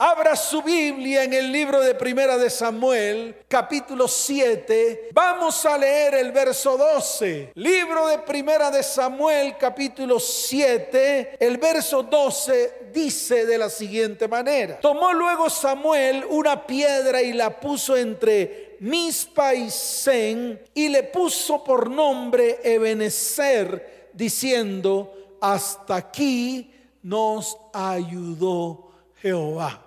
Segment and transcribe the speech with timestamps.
[0.00, 5.08] Abra su Biblia en el libro de Primera de Samuel, capítulo 7.
[5.12, 7.50] Vamos a leer el verso 12.
[7.56, 11.38] Libro de Primera de Samuel, capítulo 7.
[11.40, 14.78] El verso 12 dice de la siguiente manera.
[14.78, 21.64] Tomó luego Samuel una piedra y la puso entre Mispa y Sen y le puso
[21.64, 26.72] por nombre Ebenezer, diciendo, hasta aquí
[27.02, 29.86] nos ayudó Jehová.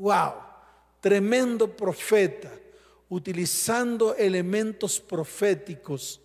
[0.00, 0.32] Wow,
[0.98, 2.50] tremendo profeta,
[3.10, 6.22] utilizando elementos proféticos,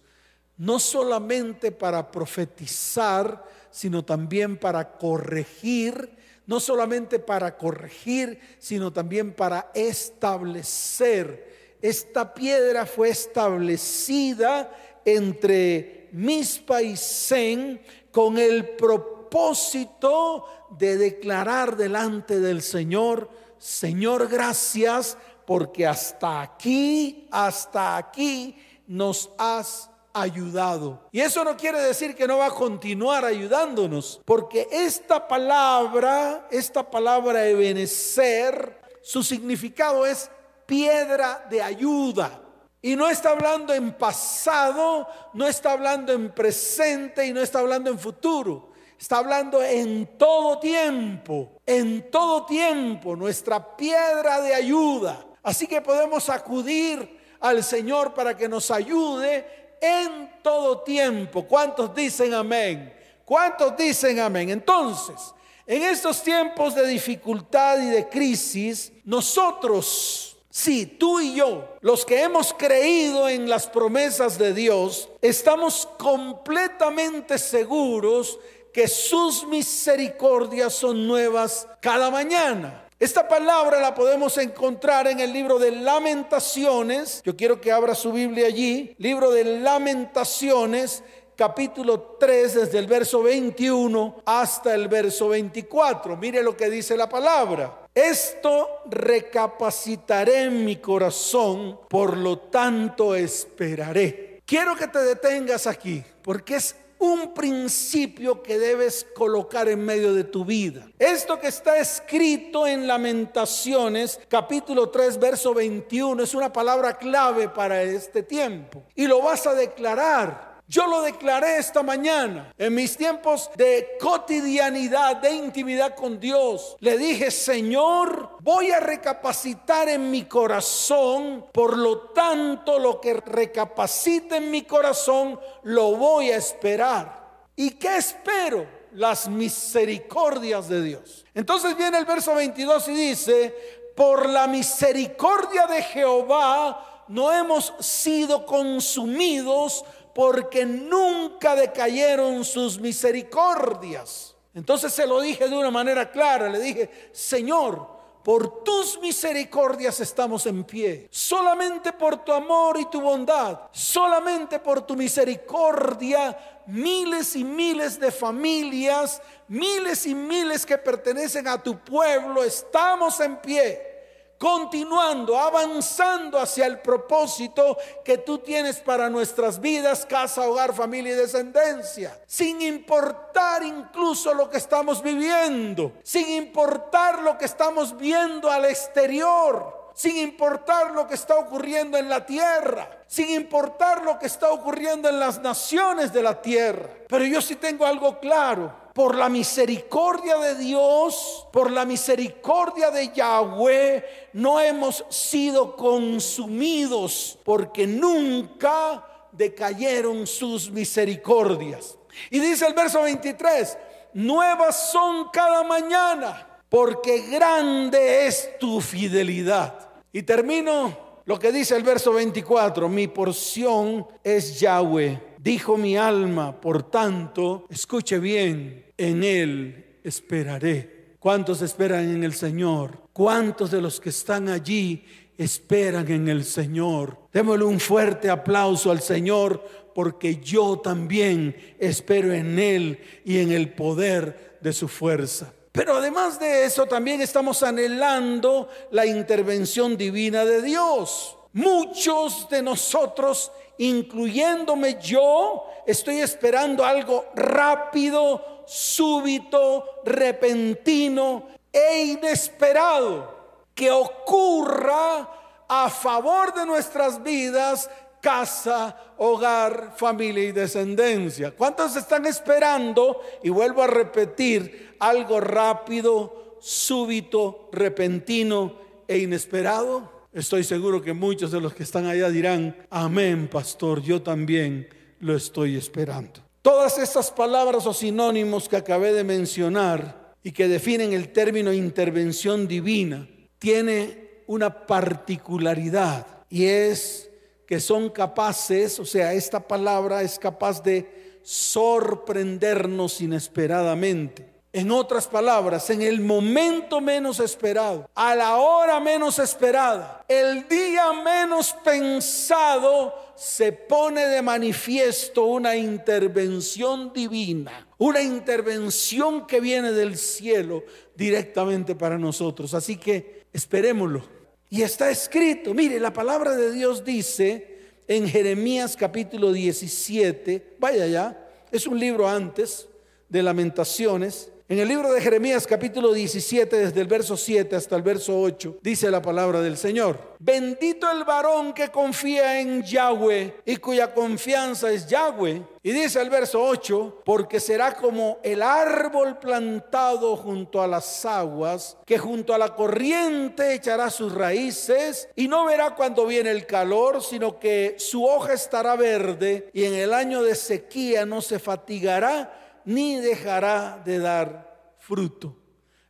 [0.55, 6.09] no solamente para profetizar, sino también para corregir,
[6.48, 11.76] no solamente para corregir, sino también para establecer.
[11.81, 14.71] Esta piedra fue establecida
[15.03, 20.45] entre Mispa y Zen con el propósito
[20.79, 31.09] de declarar delante del Señor, Señor, gracias porque hasta aquí, hasta aquí nos has ayudado.
[31.12, 36.87] Y eso no quiere decir que no va a continuar ayudándonos, porque esta palabra, esta
[36.91, 40.29] palabra Ebenecer, su significado es
[40.68, 42.40] piedra de ayuda.
[42.84, 47.90] Y no está hablando en pasado, no está hablando en presente y no está hablando
[47.90, 48.73] en futuro.
[48.99, 55.26] Está hablando en todo tiempo, en todo tiempo, nuestra piedra de ayuda.
[55.41, 61.43] Así que podemos acudir al Señor para que nos ayude en todo tiempo.
[61.48, 62.93] ¿Cuántos dicen amén?
[63.24, 64.50] ¿Cuántos dicen amén?
[64.50, 65.34] Entonces,
[65.68, 72.22] en estos tiempos de dificultad y de crisis, nosotros, sí, tú y yo, los que
[72.22, 78.40] hemos creído en las promesas de Dios, estamos completamente seguros
[78.75, 82.90] que sus misericordias son nuevas cada mañana.
[83.00, 87.22] Esta palabra la podemos encontrar en el libro de lamentaciones.
[87.23, 88.94] Yo quiero que abra su Biblia allí.
[88.97, 91.03] Libro de lamentaciones,
[91.38, 96.18] capítulo 3, desde el verso 21 hasta el verso 24.
[96.18, 97.88] Mire lo que dice la palabra.
[97.94, 104.42] Esto recapacitaré en mi corazón, por lo tanto esperaré.
[104.46, 110.23] Quiero que te detengas aquí, porque es un principio que debes colocar en medio de
[110.23, 110.88] tu vida.
[111.00, 117.81] Esto que está escrito en Lamentaciones, capítulo 3, verso 21, es una palabra clave para
[117.83, 118.83] este tiempo.
[118.95, 120.44] Y lo vas a declarar.
[120.68, 126.76] Yo lo declaré esta mañana en mis tiempos de cotidianidad, de intimidad con Dios.
[126.80, 134.38] Le dije, Señor, voy a recapacitar en mi corazón, por lo tanto lo que recapacite
[134.38, 137.25] en mi corazón lo voy a esperar.
[137.56, 138.66] ¿Y qué espero?
[138.94, 141.25] Las misericordias de Dios.
[141.36, 143.56] Entonces viene el verso 22 y dice,
[143.96, 154.34] por la misericordia de Jehová no hemos sido consumidos porque nunca decayeron sus misericordias.
[154.53, 157.86] Entonces se lo dije de una manera clara, le dije, Señor,
[158.24, 161.09] por tus misericordias estamos en pie.
[161.12, 168.09] Solamente por tu amor y tu bondad, solamente por tu misericordia, miles y miles de
[168.09, 173.94] familias, miles y miles que pertenecen a tu pueblo, estamos en pie
[174.38, 181.18] continuando, avanzando hacia el propósito que tú tienes para nuestras vidas, casa, hogar, familia y
[181.18, 188.66] descendencia, sin importar incluso lo que estamos viviendo, sin importar lo que estamos viendo al
[188.66, 194.51] exterior sin importar lo que está ocurriendo en la tierra, sin importar lo que está
[194.51, 196.89] ocurriendo en las naciones de la tierra.
[197.07, 203.11] Pero yo sí tengo algo claro por la misericordia de Dios, por la misericordia de
[203.13, 211.97] Yahweh, no hemos sido consumidos porque nunca decayeron sus misericordias.
[212.29, 213.77] Y dice el verso 23,
[214.13, 219.85] nuevas son cada mañana, porque grande es tu fidelidad.
[220.15, 226.62] Y termino lo que dice el verso 24, mi porción es Yahweh Dijo mi alma,
[226.62, 231.17] por tanto, escuche bien, en Él esperaré.
[231.19, 233.09] ¿Cuántos esperan en el Señor?
[233.12, 235.03] ¿Cuántos de los que están allí
[235.38, 237.17] esperan en el Señor?
[237.33, 239.62] Démosle un fuerte aplauso al Señor
[239.94, 245.53] porque yo también espero en Él y en el poder de su fuerza.
[245.75, 251.38] Pero además de eso, también estamos anhelando la intervención divina de Dios.
[251.51, 263.36] Muchos de nosotros incluyéndome yo, estoy esperando algo rápido, súbito, repentino, e inesperado
[263.74, 265.30] que ocurra
[265.68, 267.89] a favor de nuestras vidas,
[268.22, 271.51] casa, hogar, familia y descendencia.
[271.51, 273.22] ¿Cuántos están esperando?
[273.44, 280.12] Y vuelvo a repetir, algo rápido, súbito, repentino e inesperado.
[280.33, 284.89] Estoy seguro que muchos de los que están allá dirán, amén, pastor, yo también
[285.19, 286.42] lo estoy esperando.
[286.62, 292.68] Todas estas palabras o sinónimos que acabé de mencionar y que definen el término intervención
[292.68, 293.27] divina,
[293.59, 297.30] tiene una particularidad y es
[297.65, 304.55] que son capaces, o sea, esta palabra es capaz de sorprendernos inesperadamente.
[304.75, 311.13] En otras palabras, en el momento menos esperado, a la hora menos esperada, el día
[311.13, 320.83] menos pensado, se pone de manifiesto una intervención divina, una intervención que viene del cielo
[321.16, 322.74] directamente para nosotros.
[322.74, 324.25] Así que esperémoslo.
[324.69, 327.80] Y está escrito, mire, la palabra de Dios dice
[328.10, 332.89] en Jeremías capítulo 17, vaya ya, es un libro antes
[333.30, 338.01] de lamentaciones, en el libro de Jeremías capítulo 17, desde el verso 7 hasta el
[338.01, 340.35] verso 8, dice la palabra del Señor.
[340.39, 345.62] Bendito el varón que confía en Yahweh y cuya confianza es Yahweh.
[345.83, 351.97] Y dice el verso 8, porque será como el árbol plantado junto a las aguas,
[352.03, 357.21] que junto a la corriente echará sus raíces y no verá cuando viene el calor,
[357.21, 362.64] sino que su hoja estará verde y en el año de sequía no se fatigará
[362.86, 365.56] ni dejará de dar fruto.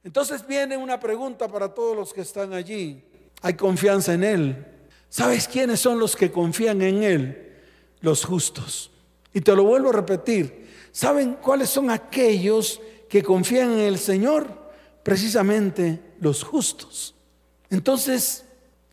[0.04, 3.04] Entonces viene una pregunta para todos los que están allí.
[3.42, 4.66] ¿Hay confianza en Él?
[5.10, 7.54] ¿Sabes quiénes son los que confían en Él?
[8.02, 8.92] Los justos.
[9.34, 10.68] Y te lo vuelvo a repetir.
[10.92, 12.80] ¿Saben cuáles son aquellos
[13.10, 14.48] que confían en el Señor?
[15.04, 17.16] Precisamente los justos.
[17.70, 18.45] Entonces,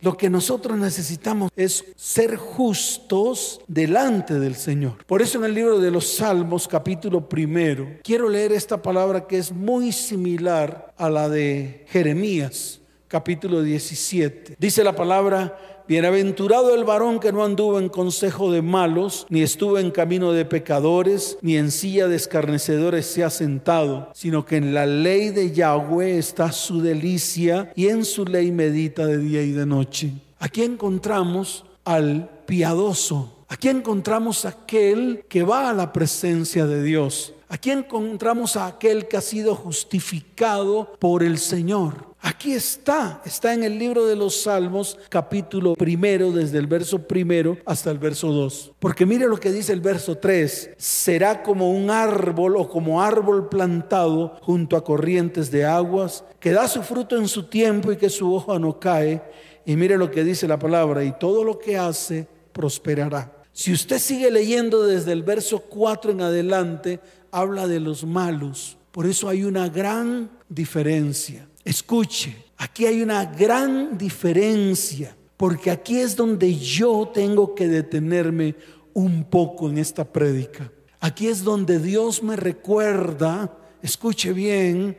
[0.03, 5.05] lo que nosotros necesitamos es ser justos delante del Señor.
[5.05, 9.37] Por eso en el libro de los Salmos, capítulo primero, quiero leer esta palabra que
[9.37, 14.57] es muy similar a la de Jeremías, capítulo 17.
[14.59, 19.77] Dice la palabra, Bienaventurado el varón que no anduvo en consejo de malos, ni estuvo
[19.77, 24.73] en camino de pecadores, ni en silla de escarnecedores se ha sentado, sino que en
[24.73, 29.51] la ley de Yahweh está su delicia y en su ley medita de día y
[29.51, 30.13] de noche.
[30.39, 37.33] Aquí encontramos al piadoso, aquí encontramos aquel que va a la presencia de Dios.
[37.53, 42.15] Aquí encontramos a aquel que ha sido justificado por el Señor.
[42.19, 47.59] Aquí está, está en el libro de los Salmos, capítulo primero, desde el verso primero
[47.63, 48.71] hasta el verso 2.
[48.79, 53.49] Porque mire lo que dice el verso 3, será como un árbol o como árbol
[53.49, 58.09] plantado junto a corrientes de aguas, que da su fruto en su tiempo y que
[58.09, 59.21] su hoja no cae.
[59.63, 63.43] Y mire lo que dice la palabra, y todo lo que hace prosperará.
[63.55, 66.99] Si usted sigue leyendo desde el verso 4 en adelante,
[67.33, 68.77] habla de los malos.
[68.91, 71.49] Por eso hay una gran diferencia.
[71.65, 78.55] Escuche, aquí hay una gran diferencia, porque aquí es donde yo tengo que detenerme
[78.93, 80.71] un poco en esta prédica.
[80.99, 84.95] Aquí es donde Dios me recuerda, escuche bien,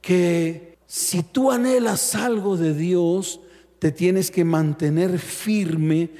[0.00, 3.40] que si tú anhelas algo de Dios,
[3.78, 6.10] te tienes que mantener firme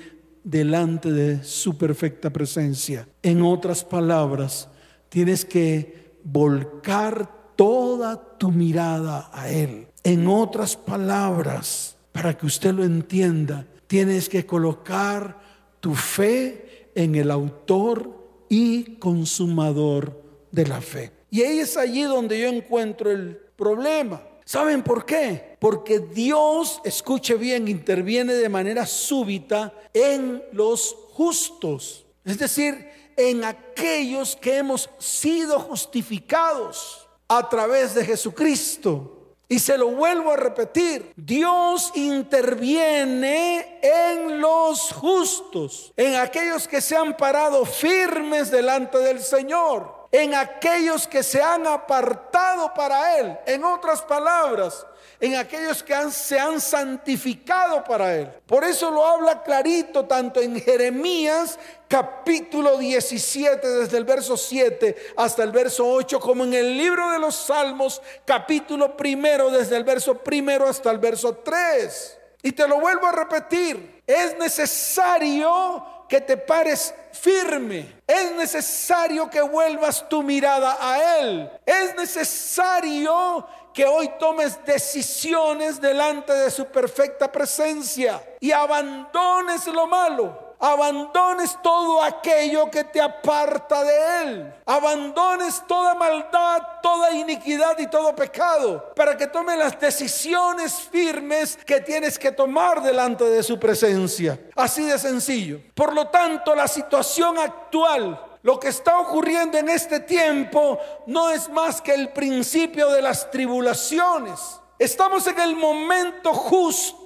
[0.43, 3.09] delante de su perfecta presencia.
[3.23, 4.69] En otras palabras,
[5.15, 9.87] tienes que volcar toda tu mirada a Él.
[10.03, 15.41] En otras palabras, para que usted lo entienda, tienes que colocar
[15.79, 18.11] tu fe en el autor
[18.49, 21.13] y consumador de la fe.
[21.31, 24.21] Y ahí es allí donde yo encuentro el problema.
[24.45, 25.57] ¿Saben por qué?
[25.61, 32.05] Porque Dios, escuche bien, interviene de manera súbita en los justos.
[32.25, 39.11] Es decir, en aquellos que hemos sido justificados a través de Jesucristo.
[39.49, 46.97] Y se lo vuelvo a repetir, Dios interviene en los justos, en aquellos que se
[46.97, 53.39] han parado firmes delante del Señor, en aquellos que se han apartado para Él.
[53.47, 54.87] En otras palabras,
[55.21, 58.29] en aquellos que se han santificado para Él.
[58.47, 65.43] Por eso lo habla clarito tanto en Jeremías capítulo 17 desde el verso 7 hasta
[65.43, 70.19] el verso 8 como en el libro de los Salmos capítulo primero desde el verso
[70.19, 72.19] primero hasta el verso 3.
[72.43, 78.01] Y te lo vuelvo a repetir, es necesario que te pares firme.
[78.07, 81.51] Es necesario que vuelvas tu mirada a Él.
[81.65, 90.44] Es necesario que hoy tomes decisiones delante de su perfecta presencia y abandones lo malo
[90.65, 94.55] abandones todo aquello que te aparta de Él.
[94.65, 101.83] Abandones toda maldad, toda iniquidad y todo pecado para que tome las decisiones firmes que
[101.83, 104.41] tienes que tomar delante de su presencia.
[104.57, 105.61] Así de sencillo.
[105.75, 111.49] Por lo tanto, la situación actual lo que está ocurriendo en este tiempo no es
[111.49, 114.61] más que el principio de las tribulaciones.
[114.79, 117.04] Estamos en el momento justo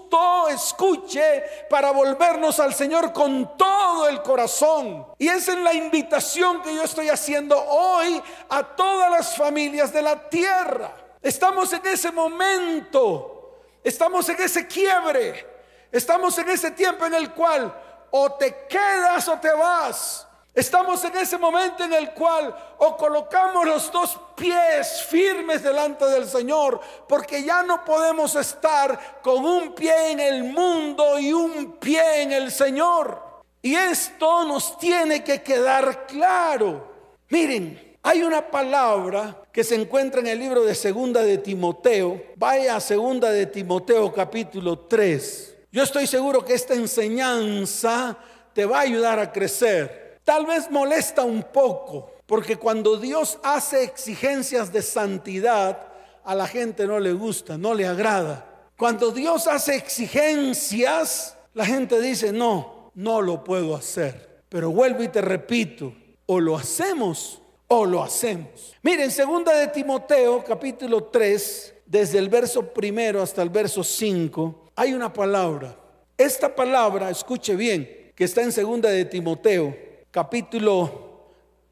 [0.48, 5.06] escuche para volvernos al Señor con todo el corazón.
[5.18, 10.02] Y esa es la invitación que yo estoy haciendo hoy a todas las familias de
[10.02, 10.94] la tierra.
[11.20, 15.46] Estamos en ese momento, estamos en ese quiebre,
[15.90, 17.74] estamos en ese tiempo en el cual
[18.10, 20.27] o te quedas o te vas.
[20.58, 26.26] Estamos en ese momento en el cual o colocamos los dos pies firmes delante del
[26.26, 32.22] Señor, porque ya no podemos estar con un pie en el mundo y un pie
[32.22, 33.22] en el Señor.
[33.62, 36.92] Y esto nos tiene que quedar claro.
[37.28, 42.20] Miren, hay una palabra que se encuentra en el libro de Segunda de Timoteo.
[42.34, 45.56] Vaya a Segunda de Timoteo capítulo 3.
[45.70, 48.18] Yo estoy seguro que esta enseñanza
[48.52, 50.07] te va a ayudar a crecer.
[50.28, 55.88] Tal vez molesta un poco, porque cuando Dios hace exigencias de santidad,
[56.22, 58.68] a la gente no le gusta, no le agrada.
[58.76, 64.42] Cuando Dios hace exigencias, la gente dice, no, no lo puedo hacer.
[64.50, 65.94] Pero vuelvo y te repito,
[66.26, 68.76] o lo hacemos o lo hacemos.
[68.82, 74.92] Miren, segunda de Timoteo, capítulo 3, desde el verso primero hasta el verso 5, hay
[74.92, 75.74] una palabra.
[76.18, 79.87] Esta palabra, escuche bien, que está en segunda de Timoteo,
[80.18, 80.90] capítulo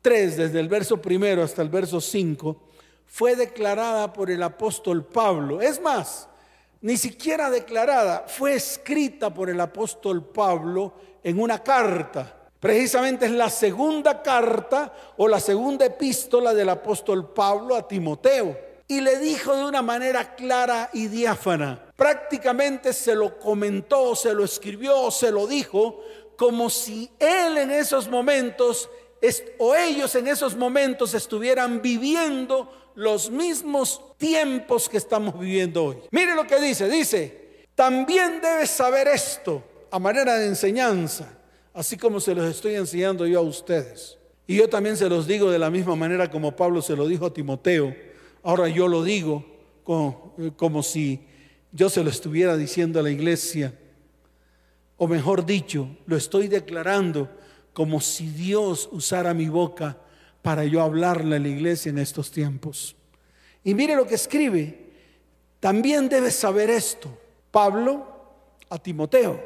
[0.03, 2.57] 3, desde el verso primero hasta el verso 5,
[3.05, 5.61] fue declarada por el apóstol Pablo.
[5.61, 6.29] Es más,
[6.81, 12.37] ni siquiera declarada, fue escrita por el apóstol Pablo en una carta.
[12.61, 18.57] Precisamente es la segunda carta o la segunda epístola del apóstol Pablo a Timoteo.
[18.87, 21.83] Y le dijo de una manera clara y diáfana.
[21.97, 26.05] Prácticamente se lo comentó, se lo escribió, se lo dijo
[26.37, 28.89] como si él en esos momentos
[29.59, 35.97] o ellos en esos momentos estuvieran viviendo los mismos tiempos que estamos viviendo hoy.
[36.11, 41.39] Mire lo que dice, dice, también debes saber esto a manera de enseñanza,
[41.75, 44.19] así como se los estoy enseñando yo a ustedes.
[44.47, 47.27] Y yo también se los digo de la misma manera como Pablo se lo dijo
[47.27, 47.95] a Timoteo.
[48.43, 49.45] Ahora yo lo digo
[49.83, 51.27] como, como si
[51.73, 53.75] yo se lo estuviera diciendo a la iglesia
[54.97, 57.29] o mejor dicho, lo estoy declarando
[57.73, 59.99] como si Dios usara mi boca
[60.41, 62.97] para yo hablarle a la iglesia en estos tiempos.
[63.63, 64.87] Y mire lo que escribe.
[65.61, 67.19] También debes saber esto,
[67.51, 68.07] Pablo
[68.71, 69.43] a Timoteo,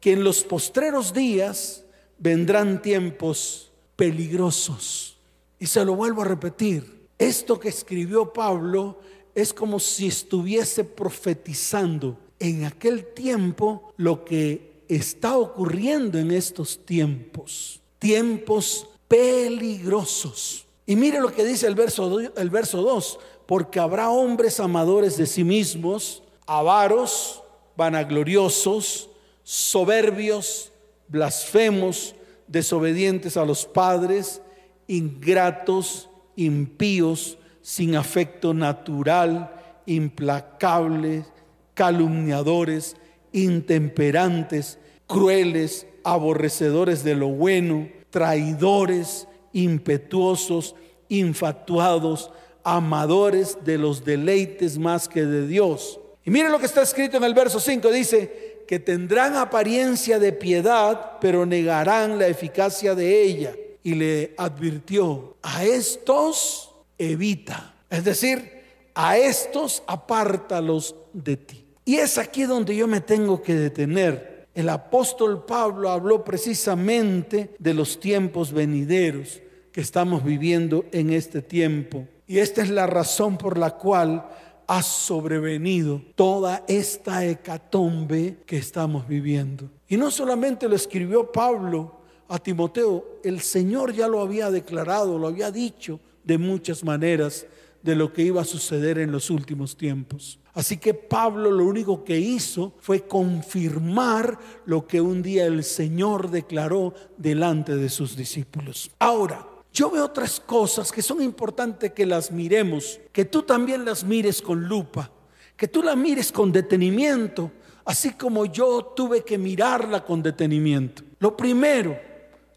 [0.00, 1.84] que en los postreros días
[2.18, 5.18] vendrán tiempos peligrosos.
[5.58, 7.08] Y se lo vuelvo a repetir.
[7.18, 9.00] Esto que escribió Pablo
[9.34, 17.80] es como si estuviese profetizando en aquel tiempo lo que está ocurriendo en estos tiempos,
[17.98, 20.66] tiempos peligrosos.
[20.84, 25.26] Y mire lo que dice el verso, el verso 2, porque habrá hombres amadores de
[25.26, 27.42] sí mismos, avaros,
[27.76, 29.10] vanagloriosos,
[29.44, 30.72] soberbios,
[31.06, 32.16] blasfemos,
[32.48, 34.42] desobedientes a los padres,
[34.88, 39.54] ingratos, impíos, sin afecto natural,
[39.86, 41.26] implacables,
[41.74, 42.96] calumniadores,
[43.32, 44.79] intemperantes,
[45.10, 50.76] crueles, aborrecedores de lo bueno, traidores, impetuosos,
[51.08, 52.30] infatuados,
[52.62, 55.98] amadores de los deleites más que de Dios.
[56.24, 60.32] Y mire lo que está escrito en el verso 5, dice que tendrán apariencia de
[60.32, 63.56] piedad, pero negarán la eficacia de ella.
[63.82, 68.60] Y le advirtió, a estos evita, es decir,
[68.94, 71.64] a estos apártalos de ti.
[71.84, 74.29] Y es aquí donde yo me tengo que detener.
[74.54, 79.40] El apóstol Pablo habló precisamente de los tiempos venideros
[79.72, 82.06] que estamos viviendo en este tiempo.
[82.26, 84.28] Y esta es la razón por la cual
[84.66, 89.70] ha sobrevenido toda esta hecatombe que estamos viviendo.
[89.88, 95.26] Y no solamente lo escribió Pablo a Timoteo, el Señor ya lo había declarado, lo
[95.26, 97.46] había dicho de muchas maneras
[97.82, 100.39] de lo que iba a suceder en los últimos tiempos.
[100.54, 106.30] Así que Pablo lo único que hizo fue confirmar lo que un día el Señor
[106.30, 108.90] declaró delante de sus discípulos.
[108.98, 114.02] Ahora, yo veo otras cosas que son importantes que las miremos, que tú también las
[114.02, 115.10] mires con lupa,
[115.56, 117.52] que tú las mires con detenimiento,
[117.84, 121.02] así como yo tuve que mirarla con detenimiento.
[121.20, 121.96] Lo primero,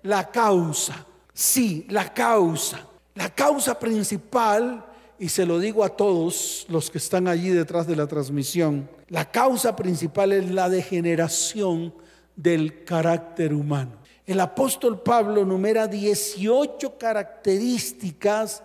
[0.02, 1.06] la causa.
[1.32, 2.88] Sí, la causa.
[3.16, 4.84] La causa principal
[5.20, 9.30] y se lo digo a todos los que están allí detrás de la transmisión, la
[9.30, 11.94] causa principal es la degeneración
[12.36, 13.98] del carácter humano.
[14.26, 18.64] El apóstol Pablo numera 18 características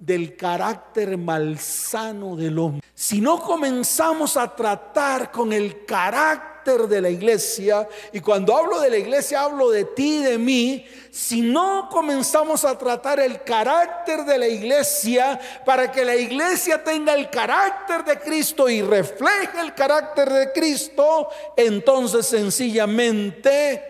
[0.00, 2.82] del carácter malsano del hombre.
[2.94, 8.90] Si no comenzamos a tratar con el carácter de la iglesia, y cuando hablo de
[8.90, 14.38] la iglesia hablo de ti de mí, si no comenzamos a tratar el carácter de
[14.38, 20.30] la iglesia para que la iglesia tenga el carácter de Cristo y refleje el carácter
[20.30, 23.82] de Cristo, entonces sencillamente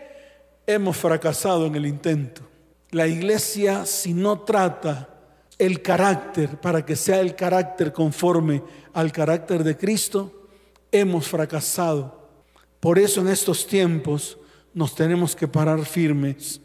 [0.67, 2.43] hemos fracasado en el intento.
[2.91, 5.10] La iglesia si no trata
[5.61, 8.63] el carácter para que sea el carácter conforme
[8.93, 10.49] al carácter de Cristo,
[10.91, 12.21] hemos fracasado
[12.81, 14.39] por eso en estos tiempos
[14.73, 16.61] nos tenemos que parar firmes.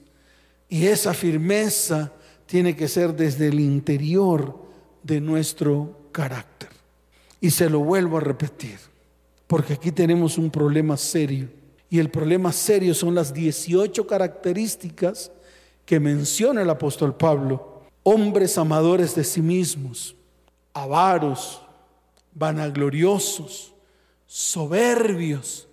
[0.69, 2.13] Y esa firmeza
[2.45, 4.57] tiene que ser desde el interior
[5.03, 6.69] de nuestro carácter.
[7.41, 8.79] Y se lo vuelvo a repetir,
[9.45, 11.49] porque aquí tenemos un problema serio.
[11.89, 15.31] Y el problema serio son las 18 características
[15.85, 17.74] que menciona el apóstol Pablo.
[18.07, 20.15] Hombres amadores de sí mismos,
[20.73, 21.61] avaros,
[22.33, 23.73] vanagloriosos,
[24.25, 25.67] soberbios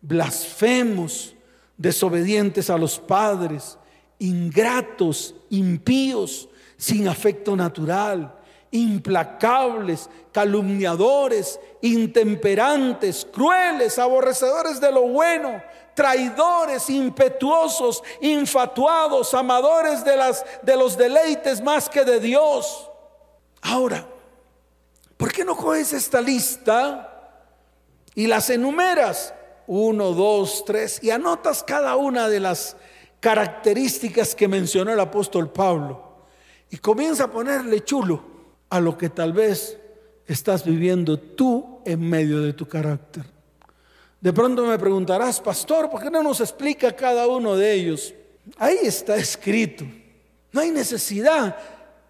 [0.00, 1.34] blasfemos,
[1.76, 3.78] desobedientes a los padres,
[4.18, 8.34] ingratos, impíos, sin afecto natural,
[8.70, 15.62] implacables, calumniadores, intemperantes, crueles, aborrecedores de lo bueno,
[15.98, 22.88] traidores, impetuosos, infatuados, amadores de, las, de los deleites más que de Dios.
[23.62, 24.06] Ahora,
[25.16, 27.42] ¿por qué no coges esta lista
[28.14, 29.34] y las enumeras?
[29.66, 32.76] uno, dos, tres, y anotas cada una de las
[33.18, 36.26] características que mencionó el apóstol Pablo.
[36.70, 38.22] Y comienza a ponerle chulo
[38.70, 39.76] a lo que tal vez
[40.26, 43.24] estás viviendo tú en medio de tu carácter.
[44.20, 48.14] De pronto me preguntarás, pastor, ¿por qué no nos explica cada uno de ellos?
[48.56, 49.84] Ahí está escrito.
[50.50, 51.56] No hay necesidad.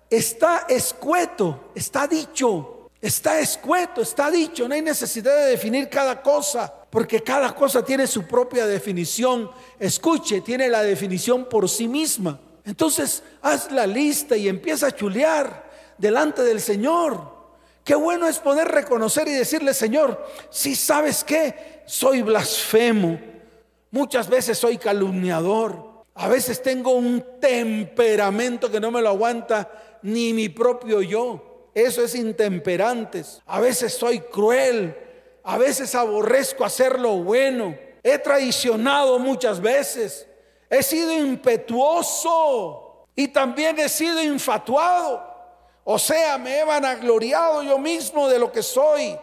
[0.09, 4.67] Está escueto, está dicho, está escueto, está dicho.
[4.67, 9.51] No hay necesidad de definir cada cosa porque cada cosa tiene su propia definición.
[9.79, 12.41] Escuche, tiene la definición por sí misma.
[12.65, 17.38] Entonces, haz la lista y empieza a chulear delante del Señor.
[17.89, 23.19] Qué bueno es poder reconocer y decirle, Señor, si sabes que soy blasfemo,
[23.91, 29.71] muchas veces soy calumniador, a veces tengo un temperamento que no me lo aguanta
[30.03, 31.71] ni mi propio yo.
[31.75, 33.41] Eso es intemperantes.
[33.47, 34.95] A veces soy cruel,
[35.43, 37.75] a veces aborrezco hacer lo bueno.
[38.03, 40.27] He traicionado muchas veces.
[40.69, 45.28] He sido impetuoso y también he sido infatuado.
[45.91, 49.19] O sea, me he vanagloriado yo mismo de lo que soy.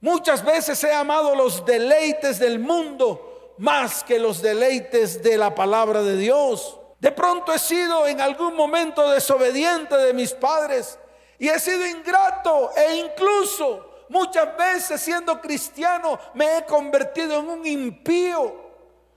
[0.00, 6.02] Muchas veces he amado los deleites del mundo más que los deleites de la palabra
[6.04, 6.78] de Dios.
[7.00, 11.00] De pronto he sido en algún momento desobediente de mis padres
[11.36, 17.66] y he sido ingrato e incluso Muchas veces siendo cristiano me he convertido en un
[17.66, 18.54] impío,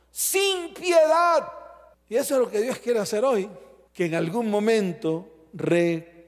[0.10, 1.48] sin piedad.
[2.10, 3.48] Y eso es lo que Dios quiere hacer hoy,
[3.94, 5.28] que en algún momento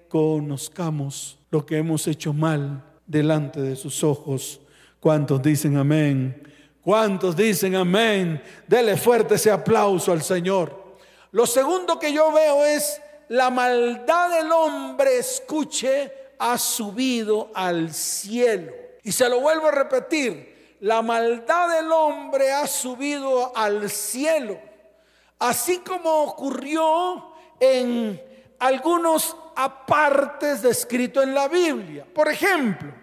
[0.09, 4.59] reconozcamos lo que hemos hecho mal delante de sus ojos.
[4.99, 6.51] ¿Cuántos dicen amén?
[6.81, 8.41] ¿Cuántos dicen amén?
[8.67, 10.97] Dele fuerte ese aplauso al Señor.
[11.31, 18.71] Lo segundo que yo veo es la maldad del hombre, escuche, ha subido al cielo.
[19.03, 24.57] Y se lo vuelvo a repetir, la maldad del hombre ha subido al cielo,
[25.37, 28.28] así como ocurrió en
[28.59, 32.05] algunos apartes descritos en la Biblia.
[32.13, 32.93] Por ejemplo,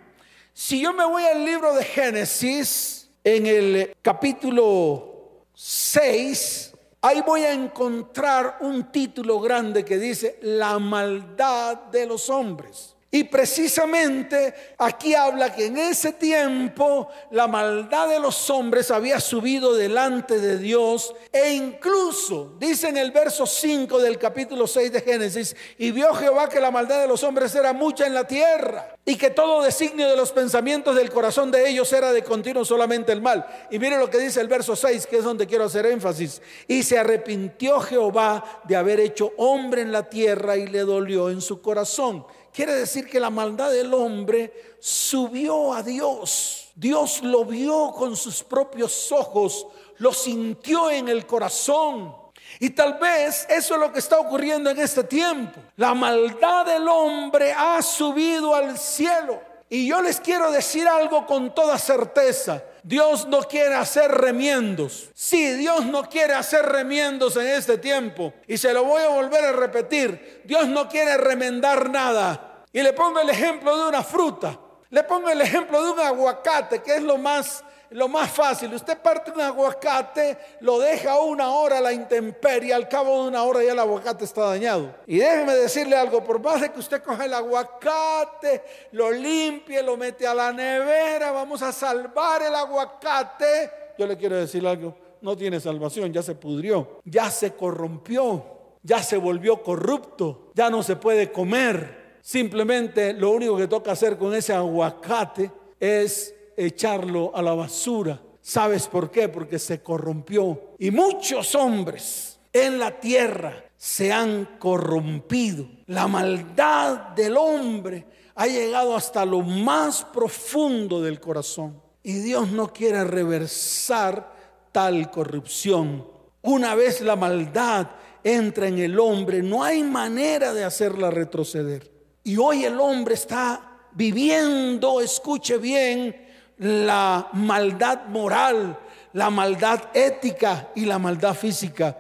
[0.53, 7.53] si yo me voy al libro de Génesis, en el capítulo 6, ahí voy a
[7.53, 12.96] encontrar un título grande que dice, la maldad de los hombres.
[13.17, 19.75] Y precisamente aquí habla que en ese tiempo la maldad de los hombres había subido
[19.75, 25.57] delante de Dios e incluso, dice en el verso 5 del capítulo 6 de Génesis,
[25.79, 29.17] y vio Jehová que la maldad de los hombres era mucha en la tierra y
[29.17, 33.23] que todo designio de los pensamientos del corazón de ellos era de continuo solamente el
[33.23, 33.47] mal.
[33.71, 36.43] Y mire lo que dice el verso 6, que es donde quiero hacer énfasis.
[36.69, 41.41] Y se arrepintió Jehová de haber hecho hombre en la tierra y le dolió en
[41.41, 42.27] su corazón.
[42.57, 46.71] Quiere decir que la maldad del hombre subió a Dios.
[46.75, 49.67] Dios lo vio con sus propios ojos,
[49.99, 52.17] lo sintió en el corazón.
[52.59, 55.61] Y tal vez eso es lo que está ocurriendo en este tiempo.
[55.77, 59.39] La maldad del hombre ha subido al cielo.
[59.69, 62.63] Y yo les quiero decir algo con toda certeza.
[62.83, 65.11] Dios no quiere hacer remiendos.
[65.13, 68.33] Sí, Dios no quiere hacer remiendos en este tiempo.
[68.47, 70.43] Y se lo voy a volver a repetir.
[70.45, 72.46] Dios no quiere remendar nada.
[72.77, 74.61] Y le pongo el ejemplo de una fruta.
[74.91, 78.75] Le pongo el ejemplo de un aguacate, que es lo más lo más fácil.
[78.75, 83.45] Usted parte un aguacate, lo deja una hora a la intemperie, al cabo de una
[83.45, 84.95] hora ya el aguacate está dañado.
[85.07, 88.63] Y déjeme decirle algo, por más de que usted coja el aguacate,
[88.93, 93.71] lo limpie, lo mete a la nevera, vamos a salvar el aguacate.
[93.97, 98.45] Yo le quiero decir algo, no tiene salvación, ya se pudrió, ya se corrompió,
[98.83, 102.05] ya se volvió corrupto, ya no se puede comer.
[102.27, 108.21] Simplemente lo único que toca hacer con ese aguacate es echarlo a la basura.
[108.41, 109.29] ¿Sabes por qué?
[109.29, 110.73] Porque se corrompió.
[110.81, 115.69] Y muchos hombres en la tierra se han corrompido.
[115.87, 121.81] La maldad del hombre ha llegado hasta lo más profundo del corazón.
[122.03, 124.35] Y Dios no quiere reversar
[124.73, 126.05] tal corrupción.
[126.43, 127.87] Una vez la maldad
[128.25, 131.95] entra en el hombre, no hay manera de hacerla retroceder.
[132.27, 136.27] Y hoy el hombre está viviendo, escuche bien,
[136.59, 138.77] la maldad moral,
[139.13, 141.97] la maldad ética y la maldad física.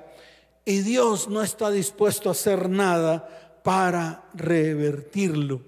[0.65, 5.61] Y Dios no está dispuesto a hacer nada para revertirlo.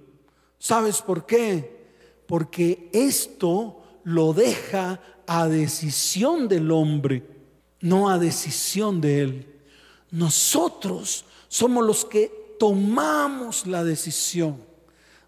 [0.58, 1.86] ¿Sabes por qué?
[2.26, 7.22] Porque esto lo deja a decisión del hombre,
[7.80, 9.54] no a decisión de él.
[10.10, 14.68] Nosotros somos los que tomamos la decisión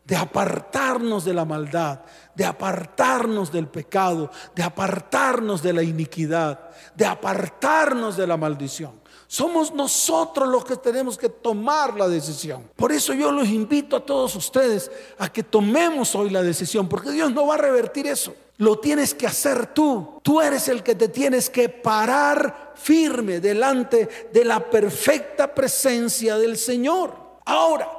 [0.05, 2.01] de apartarnos de la maldad,
[2.35, 9.01] de apartarnos del pecado, de apartarnos de la iniquidad, de apartarnos de la maldición.
[9.29, 12.69] Somos nosotros los que tenemos que tomar la decisión.
[12.75, 17.13] Por eso yo los invito a todos ustedes a que tomemos hoy la decisión, porque
[17.13, 18.35] Dios no va a revertir eso.
[18.57, 20.19] Lo tienes que hacer tú.
[20.25, 26.57] Tú eres el que te tienes que parar firme delante de la perfecta presencia del
[26.57, 27.20] Señor.
[27.45, 27.91] Ahora,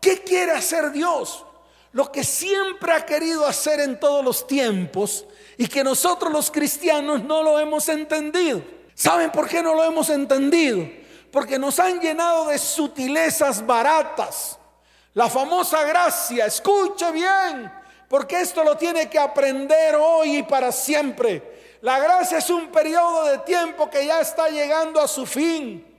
[0.00, 1.44] ¿qué quiere hacer Dios?
[1.92, 7.22] lo que siempre ha querido hacer en todos los tiempos y que nosotros los cristianos
[7.24, 8.62] no lo hemos entendido.
[8.94, 10.88] ¿Saben por qué no lo hemos entendido?
[11.32, 14.58] Porque nos han llenado de sutilezas baratas.
[15.14, 17.72] La famosa gracia, escuche bien,
[18.08, 21.78] porque esto lo tiene que aprender hoy y para siempre.
[21.80, 25.89] La gracia es un periodo de tiempo que ya está llegando a su fin.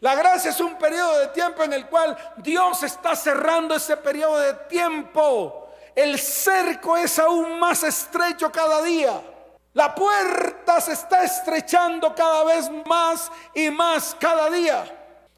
[0.00, 4.38] La gracia es un periodo de tiempo en el cual Dios está cerrando ese periodo
[4.38, 5.68] de tiempo.
[5.94, 9.20] El cerco es aún más estrecho cada día.
[9.74, 14.84] La puerta se está estrechando cada vez más y más cada día.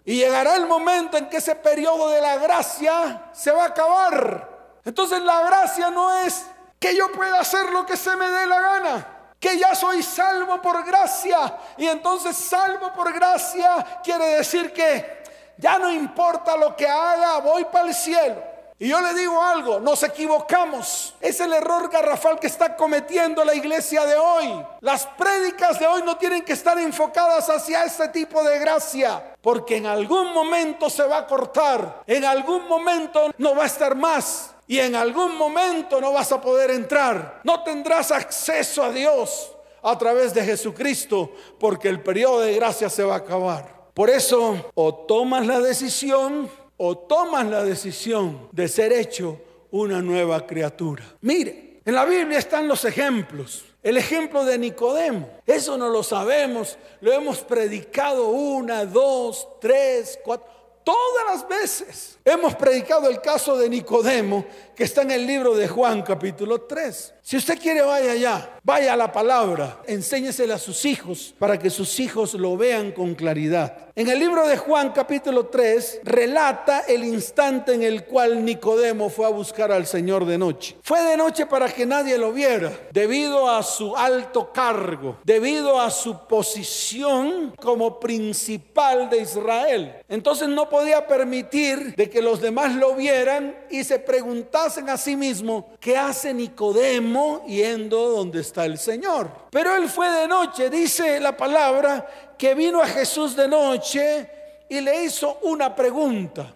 [0.05, 4.49] Y llegará el momento en que ese periodo de la gracia se va a acabar.
[4.85, 6.47] Entonces la gracia no es
[6.79, 9.12] que yo pueda hacer lo que se me dé la gana
[9.43, 11.59] que ya soy salvo por gracia.
[11.77, 15.25] Y entonces salvo por gracia quiere decir que
[15.57, 18.41] ya no importa lo que haga, voy para el cielo.
[18.79, 21.15] Y yo le digo algo, nos equivocamos.
[21.21, 24.65] Es el error garrafal que está cometiendo la iglesia de hoy.
[24.81, 29.79] Las prédicas de hoy no tienen que estar enfocadas hacia este tipo de gracia, porque
[29.79, 34.52] en algún momento se va a cortar, en algún momento no va a estar más
[34.67, 37.41] y en algún momento no vas a poder entrar.
[37.45, 43.03] No tendrás acceso a Dios a través de Jesucristo porque el periodo de gracia se
[43.05, 43.91] va a acabar.
[43.95, 50.47] Por eso o tomas la decisión o tomas la decisión de ser hecho una nueva
[50.47, 51.05] criatura.
[51.21, 53.65] Mire, en la Biblia están los ejemplos.
[53.83, 60.52] El ejemplo de Nicodemo, eso no lo sabemos, lo hemos predicado una, dos, tres, cuatro.
[60.85, 65.69] Todas las veces hemos predicado el caso de Nicodemo que está en el libro de
[65.69, 67.15] Juan capítulo 3.
[67.23, 68.59] Si usted quiere vaya allá.
[68.65, 73.17] Vaya a la palabra, enséñesela a sus hijos para que sus hijos lo vean con
[73.17, 73.89] claridad.
[73.97, 79.27] En el libro de Juan capítulo 3 relata el instante en el cual Nicodemo fue
[79.27, 80.77] a buscar al Señor de noche.
[80.81, 85.91] Fue de noche para que nadie lo viera, debido a su alto cargo, debido a
[85.91, 89.97] su posición como principal de Israel.
[90.09, 95.17] Entonces no podía permitir de que los demás lo vieran y se preguntasen a sí
[95.17, 99.31] mismo, ¿qué hace Nicodemo yendo donde está el Señor?
[99.51, 104.31] Pero él fue de noche, dice la palabra, que vino a Jesús de noche
[104.69, 106.55] y le hizo una pregunta.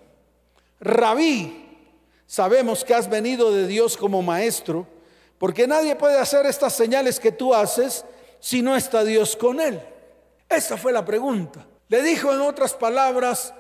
[0.81, 1.67] Rabí,
[2.27, 4.87] sabemos que has venido de Dios como maestro,
[5.39, 8.05] porque nadie puede hacer estas señales que tú haces
[8.41, 9.81] si no está Dios con él.
[10.49, 11.67] Esa fue la pregunta.
[11.89, 13.55] Le dijo en otras palabras,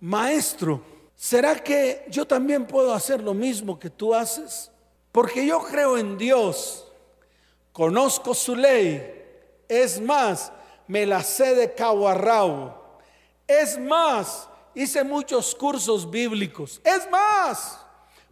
[0.00, 0.82] maestro,
[1.14, 4.70] ¿será que yo también puedo hacer lo mismo que tú haces?
[5.10, 6.91] Porque yo creo en Dios,
[7.72, 9.22] conozco su ley,
[9.68, 10.52] es más,
[10.86, 13.00] me la sé de cabo a rabo.
[13.46, 16.80] Es más, hice muchos cursos bíblicos.
[16.84, 17.78] Es más,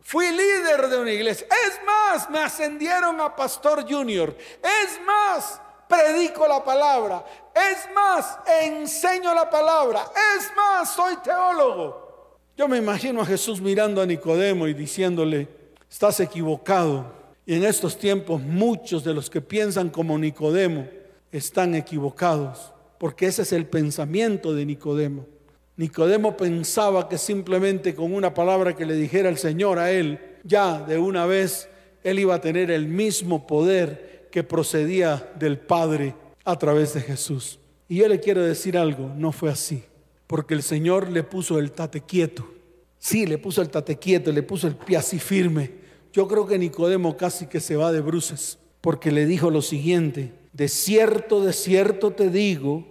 [0.02, 1.46] fui líder de una iglesia.
[1.66, 4.36] Es más, me ascendieron a pastor junior.
[4.62, 7.24] Es más, predico la palabra.
[7.54, 10.04] Es más, enseño la palabra.
[10.38, 12.38] Es más, soy teólogo.
[12.56, 15.48] Yo me imagino a Jesús mirando a Nicodemo y diciéndole,
[15.90, 17.19] estás equivocado.
[17.50, 20.86] Y en estos tiempos muchos de los que piensan como Nicodemo
[21.32, 25.26] están equivocados, porque ese es el pensamiento de Nicodemo.
[25.74, 30.80] Nicodemo pensaba que simplemente con una palabra que le dijera el Señor a él, ya
[30.80, 31.68] de una vez
[32.04, 37.58] él iba a tener el mismo poder que procedía del Padre a través de Jesús.
[37.88, 39.82] Y yo le quiero decir algo, no fue así,
[40.28, 42.48] porque el Señor le puso el tate quieto.
[43.00, 45.79] Sí, le puso el tate quieto, le puso el pie así firme.
[46.12, 50.32] Yo creo que Nicodemo casi que se va de bruces, porque le dijo lo siguiente,
[50.52, 52.84] de cierto, de cierto te digo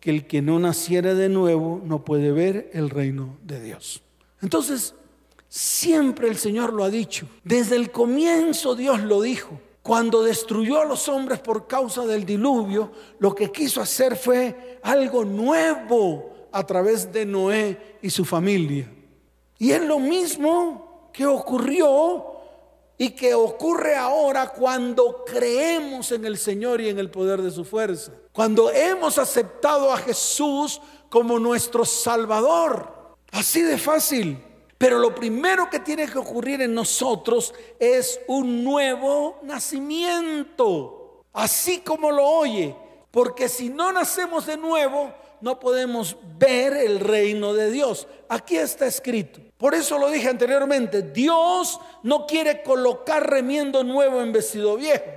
[0.00, 4.02] que el que no naciera de nuevo no puede ver el reino de Dios.
[4.42, 4.94] Entonces,
[5.48, 7.26] siempre el Señor lo ha dicho.
[7.44, 9.58] Desde el comienzo Dios lo dijo.
[9.82, 15.24] Cuando destruyó a los hombres por causa del diluvio, lo que quiso hacer fue algo
[15.24, 18.92] nuevo a través de Noé y su familia.
[19.58, 22.35] Y es lo mismo que ocurrió
[22.98, 27.64] y que ocurre ahora cuando creemos en el Señor y en el poder de su
[27.64, 28.12] fuerza.
[28.32, 33.16] Cuando hemos aceptado a Jesús como nuestro Salvador.
[33.32, 34.42] Así de fácil.
[34.78, 41.24] Pero lo primero que tiene que ocurrir en nosotros es un nuevo nacimiento.
[41.32, 42.74] Así como lo oye.
[43.10, 48.06] Porque si no nacemos de nuevo, no podemos ver el reino de Dios.
[48.28, 49.40] Aquí está escrito.
[49.56, 55.10] Por eso lo dije anteriormente, Dios no quiere colocar remiendo nuevo en vestido viejo.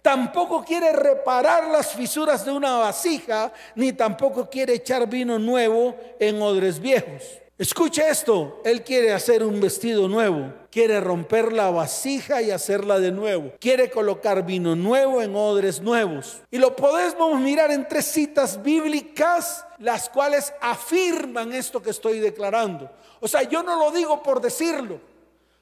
[0.00, 6.40] Tampoco quiere reparar las fisuras de una vasija, ni tampoco quiere echar vino nuevo en
[6.40, 7.22] odres viejos.
[7.56, 13.12] Escuche esto, Él quiere hacer un vestido nuevo, quiere romper la vasija y hacerla de
[13.12, 16.42] nuevo, quiere colocar vino nuevo en odres nuevos.
[16.50, 22.90] Y lo podemos mirar en tres citas bíblicas, las cuales afirman esto que estoy declarando.
[23.20, 24.98] O sea, yo no lo digo por decirlo,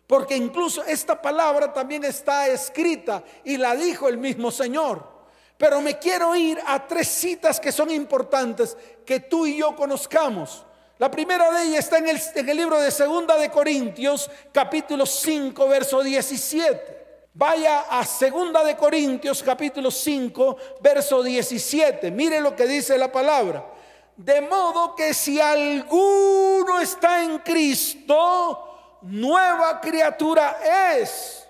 [0.07, 5.07] porque incluso esta palabra también está escrita y la dijo el mismo Señor.
[5.59, 10.65] Pero me quiero ir a tres citas que son importantes que tú y yo conozcamos.
[11.03, 16.01] La primera de ellas está en el, libro de Segunda de Corintios, capítulo 5, verso
[16.01, 17.27] 17.
[17.35, 22.09] Vaya a Segunda de Corintios, capítulo 5, verso 17.
[22.13, 23.67] Mire lo que dice la palabra.
[24.17, 30.59] De modo que si alguno está en Cristo, nueva criatura
[30.95, 31.49] es.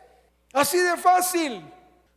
[0.55, 1.63] Así de fácil.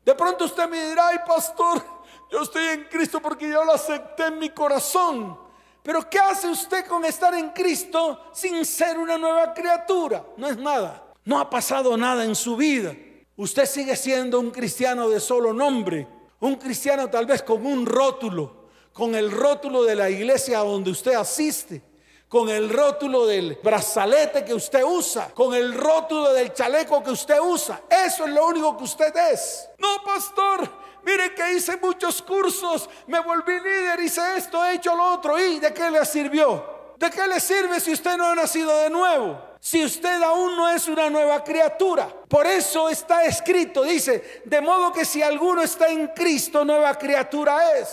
[0.06, 1.84] De pronto usted me dirá, ay pastor,
[2.32, 5.44] yo estoy en Cristo porque yo lo acepté en mi corazón.
[5.86, 10.26] Pero ¿qué hace usted con estar en Cristo sin ser una nueva criatura?
[10.36, 11.14] No es nada.
[11.24, 12.96] No ha pasado nada en su vida.
[13.38, 16.08] Usted sigue siendo un cristiano de solo nombre.
[16.40, 18.66] Un cristiano tal vez con un rótulo.
[18.94, 21.84] Con el rótulo de la iglesia donde usted asiste
[22.28, 27.40] con el rótulo del brazalete que usted usa, con el rótulo del chaleco que usted
[27.40, 27.84] usa.
[27.90, 29.70] Eso es lo único que usted es.
[29.78, 30.70] No, pastor,
[31.06, 35.38] Mire que hice muchos cursos, me volví líder, hice esto, he hecho lo otro.
[35.38, 36.94] ¿Y de qué le sirvió?
[36.98, 39.40] ¿De qué le sirve si usted no ha nacido de nuevo?
[39.60, 42.08] Si usted aún no es una nueva criatura.
[42.28, 47.78] Por eso está escrito, dice, de modo que si alguno está en Cristo, nueva criatura
[47.78, 47.90] es.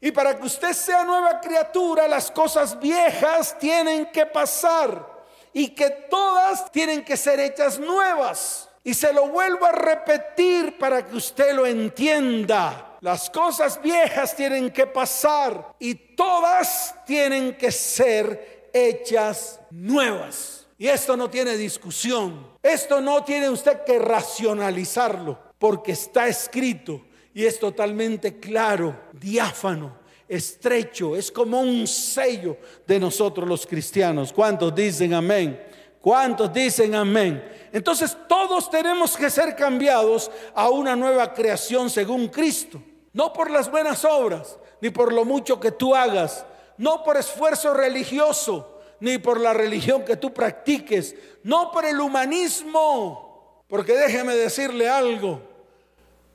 [0.00, 5.90] Y para que usted sea nueva criatura, las cosas viejas tienen que pasar y que
[5.90, 8.68] todas tienen que ser hechas nuevas.
[8.84, 12.98] Y se lo vuelvo a repetir para que usted lo entienda.
[13.00, 20.66] Las cosas viejas tienen que pasar y todas tienen que ser hechas nuevas.
[20.78, 22.46] Y esto no tiene discusión.
[22.62, 27.02] Esto no tiene usted que racionalizarlo porque está escrito
[27.34, 29.96] y es totalmente claro, diáfano,
[30.28, 34.32] estrecho, es como un sello de nosotros los cristianos.
[34.32, 35.60] ¿Cuántos dicen amén?
[36.02, 37.42] ¿Cuántos dicen amén?
[37.72, 42.82] Entonces todos tenemos que ser cambiados a una nueva creación según Cristo.
[43.12, 46.44] No por las buenas obras, ni por lo mucho que tú hagas,
[46.76, 53.62] no por esfuerzo religioso, ni por la religión que tú practiques, no por el humanismo.
[53.68, 55.40] Porque déjeme decirle algo,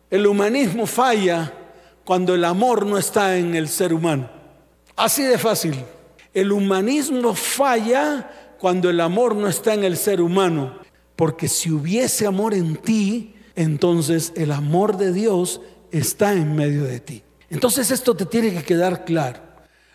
[0.09, 1.51] el humanismo falla
[2.05, 4.29] cuando el amor no está en el ser humano.
[4.95, 5.83] Así de fácil.
[6.33, 10.79] El humanismo falla cuando el amor no está en el ser humano.
[11.15, 16.99] Porque si hubiese amor en ti, entonces el amor de Dios está en medio de
[16.99, 17.23] ti.
[17.49, 19.39] Entonces esto te tiene que quedar claro.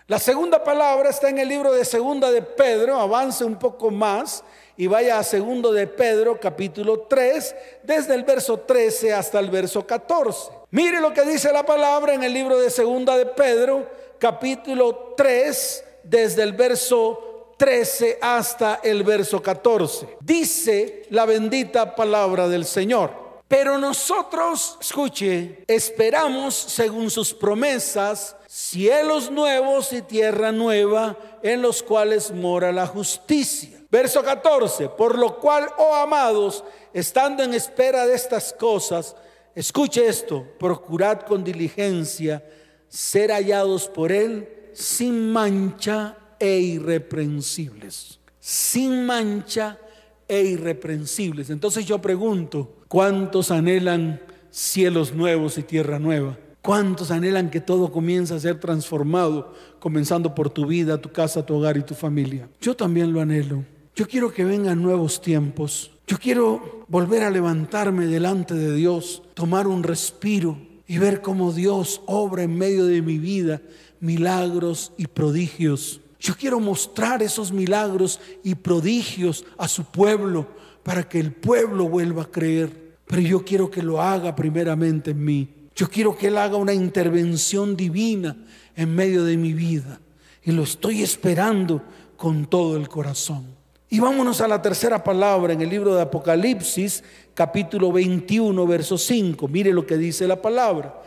[0.09, 4.43] La segunda palabra está en el libro de Segunda de Pedro, avance un poco más
[4.77, 9.87] y vaya a Segundo de Pedro capítulo 3, desde el verso 13 hasta el verso
[9.87, 10.51] 14.
[10.71, 13.87] Mire lo que dice la palabra en el libro de Segunda de Pedro
[14.19, 17.32] capítulo 3, desde el verso
[17.63, 20.17] 13 hasta el verso 14.
[20.19, 23.13] Dice la bendita palabra del Señor.
[23.47, 32.33] Pero nosotros, escuche, esperamos según sus promesas cielos nuevos y tierra nueva en los cuales
[32.33, 33.81] mora la justicia.
[33.89, 39.15] Verso 14, por lo cual, oh amados, estando en espera de estas cosas,
[39.55, 42.45] escuche esto, procurad con diligencia
[42.89, 48.19] ser hallados por Él sin mancha e irreprensibles.
[48.41, 49.79] Sin mancha
[50.27, 51.51] e irreprensibles.
[51.51, 56.37] Entonces yo pregunto, ¿Cuántos anhelan cielos nuevos y tierra nueva?
[56.61, 61.55] ¿Cuántos anhelan que todo comience a ser transformado, comenzando por tu vida, tu casa, tu
[61.55, 62.51] hogar y tu familia?
[62.61, 63.65] Yo también lo anhelo.
[63.97, 65.91] Yo quiero que vengan nuevos tiempos.
[66.07, 72.03] Yo quiero volver a levantarme delante de Dios, tomar un respiro y ver cómo Dios
[72.05, 73.63] obra en medio de mi vida
[74.01, 76.02] milagros y prodigios.
[76.23, 80.47] Yo quiero mostrar esos milagros y prodigios a su pueblo
[80.85, 82.95] para que el pueblo vuelva a creer.
[83.09, 85.49] Pero yo quiero que lo haga primeramente en mí.
[85.75, 88.37] Yo quiero que Él haga una intervención divina
[88.77, 89.99] en medio de mi vida.
[90.45, 91.83] Y lo estoy esperando
[92.17, 93.45] con todo el corazón.
[93.91, 97.03] Y vámonos a la tercera palabra en el libro de Apocalipsis,
[97.35, 99.49] capítulo 21, verso 5.
[99.49, 101.03] Mire lo que dice la palabra.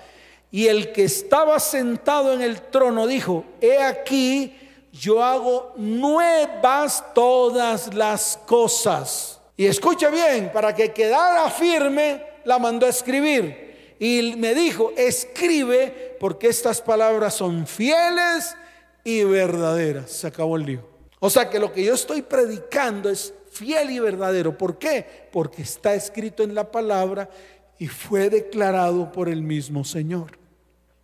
[0.51, 4.53] Y el que estaba sentado en el trono dijo, he aquí,
[4.99, 9.41] yo hago nuevas todas las cosas.
[9.57, 13.95] Y escuche bien, para que quedara firme, la mandó a escribir.
[13.99, 18.55] Y me dijo, escribe porque estas palabras son fieles
[19.03, 20.11] y verdaderas.
[20.11, 20.87] Se acabó el lío.
[21.19, 24.57] O sea que lo que yo estoy predicando es fiel y verdadero.
[24.57, 25.27] ¿Por qué?
[25.31, 27.29] Porque está escrito en la palabra
[27.77, 30.44] y fue declarado por el mismo Señor.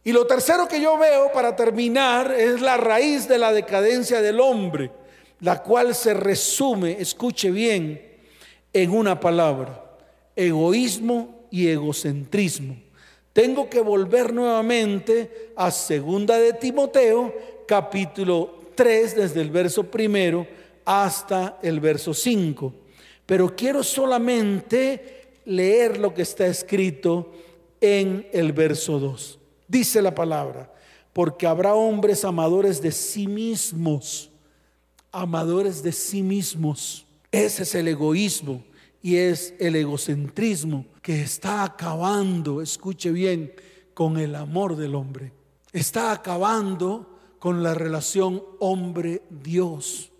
[0.03, 4.39] Y lo tercero que yo veo para terminar es la raíz de la decadencia del
[4.39, 4.91] hombre,
[5.41, 8.01] la cual se resume, escuche bien,
[8.73, 9.97] en una palabra,
[10.35, 12.77] egoísmo y egocentrismo.
[13.33, 17.33] Tengo que volver nuevamente a segunda de Timoteo,
[17.67, 20.47] capítulo 3, desde el verso primero
[20.83, 22.73] hasta el verso 5.
[23.25, 27.31] Pero quiero solamente leer lo que está escrito
[27.79, 29.40] en el verso 2.
[29.71, 30.71] Dice la palabra,
[31.13, 34.29] porque habrá hombres amadores de sí mismos,
[35.11, 38.63] amadores de sí mismos ese es el egoísmo
[39.01, 43.53] y es el egocentrismo que está acabando, escuche bien,
[43.93, 45.31] con el amor del hombre.
[45.71, 50.11] Está acabando con la relación hombre-Dios.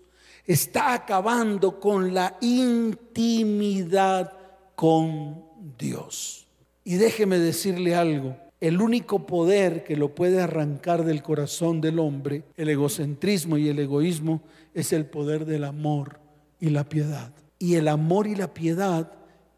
[0.46, 4.32] Está acabando con la intimidad
[4.74, 5.44] con
[5.78, 6.46] Dios.
[6.82, 12.44] Y déjeme decirle algo, el único poder que lo puede arrancar del corazón del hombre,
[12.56, 14.40] el egocentrismo y el egoísmo,
[14.72, 16.20] es el poder del amor
[16.60, 17.32] y la piedad.
[17.58, 19.10] Y el amor y la piedad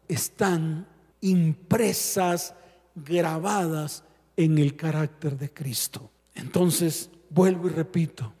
[0.07, 0.87] están
[1.21, 2.55] impresas,
[2.95, 4.03] grabadas
[4.37, 6.09] en el carácter de Cristo.
[6.33, 8.33] Entonces, vuelvo y repito,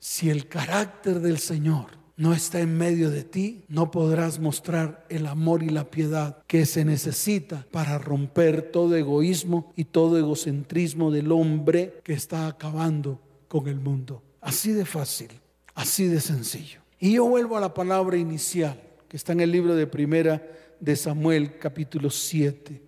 [0.00, 5.26] si el carácter del Señor no está en medio de ti, no podrás mostrar el
[5.26, 11.32] amor y la piedad que se necesita para romper todo egoísmo y todo egocentrismo del
[11.32, 14.22] hombre que está acabando con el mundo.
[14.40, 15.30] Así de fácil,
[15.74, 16.80] así de sencillo.
[16.98, 20.42] Y yo vuelvo a la palabra inicial, que está en el libro de primera
[20.80, 22.82] de Samuel capítulo 7.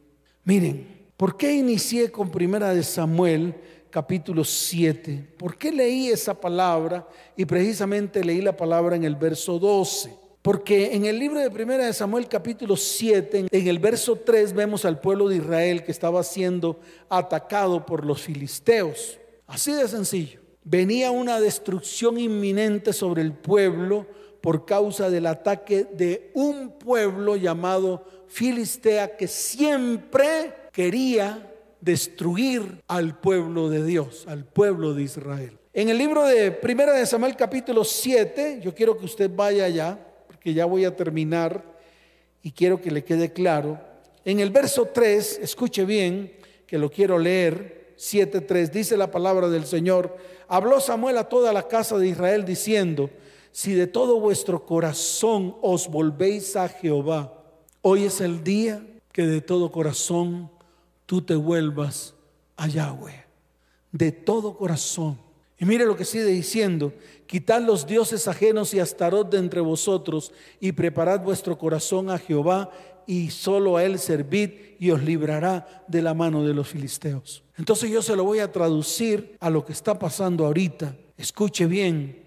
[0.44, 3.54] Miren, ¿por qué inicié con primera de Samuel
[3.94, 5.24] capítulo 7?
[5.38, 7.06] ¿Por qué leí esa palabra?
[7.36, 10.12] Y precisamente leí la palabra en el verso 12.
[10.42, 14.84] Porque en el libro de Primera de Samuel capítulo 7, en el verso 3 vemos
[14.84, 19.20] al pueblo de Israel que estaba siendo atacado por los filisteos.
[19.46, 20.40] Así de sencillo.
[20.64, 24.08] Venía una destrucción inminente sobre el pueblo
[24.40, 31.53] por causa del ataque de un pueblo llamado Filistea que siempre quería
[31.84, 35.58] destruir al pueblo de Dios, al pueblo de Israel.
[35.72, 39.98] En el libro de Primera de Samuel capítulo 7, yo quiero que usted vaya allá,
[40.26, 41.62] porque ya voy a terminar
[42.42, 43.78] y quiero que le quede claro.
[44.24, 46.32] En el verso 3, escuche bien,
[46.66, 50.16] que lo quiero leer, 7.3, dice la palabra del Señor,
[50.48, 53.10] habló Samuel a toda la casa de Israel diciendo,
[53.52, 57.44] si de todo vuestro corazón os volvéis a Jehová,
[57.82, 58.82] hoy es el día
[59.12, 60.50] que de todo corazón
[61.06, 62.14] tú te vuelvas
[62.56, 63.24] a Yahweh.
[63.92, 65.18] De todo corazón.
[65.58, 66.92] Y mire lo que sigue diciendo,
[67.26, 72.70] quitad los dioses ajenos y astarot de entre vosotros y preparad vuestro corazón a Jehová
[73.06, 74.50] y solo a él servid
[74.80, 77.44] y os librará de la mano de los filisteos.
[77.56, 80.96] Entonces yo se lo voy a traducir a lo que está pasando ahorita.
[81.16, 82.24] Escuche bien,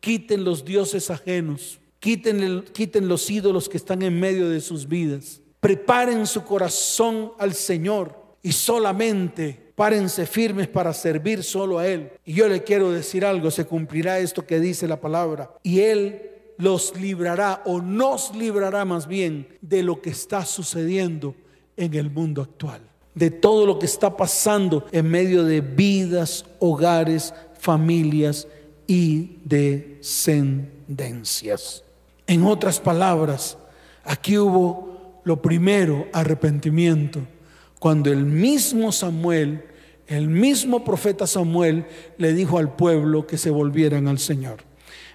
[0.00, 1.78] Quiten los dioses ajenos.
[2.00, 5.42] Quiten, quiten los ídolos que están en medio de sus vidas.
[5.60, 12.12] Preparen su corazón al Señor y solamente párense firmes para servir solo a Él.
[12.24, 15.50] Y yo le quiero decir algo, se cumplirá esto que dice la palabra.
[15.62, 16.22] Y Él
[16.56, 21.34] los librará o nos librará más bien de lo que está sucediendo
[21.76, 22.82] en el mundo actual.
[23.14, 28.46] De todo lo que está pasando en medio de vidas, hogares, familias
[28.86, 31.84] y descendencias.
[32.26, 33.56] En otras palabras,
[34.04, 34.89] aquí hubo
[35.24, 37.20] lo primero, arrepentimiento,
[37.78, 39.64] cuando el mismo Samuel,
[40.06, 41.86] el mismo profeta Samuel
[42.18, 44.58] le dijo al pueblo que se volvieran al Señor.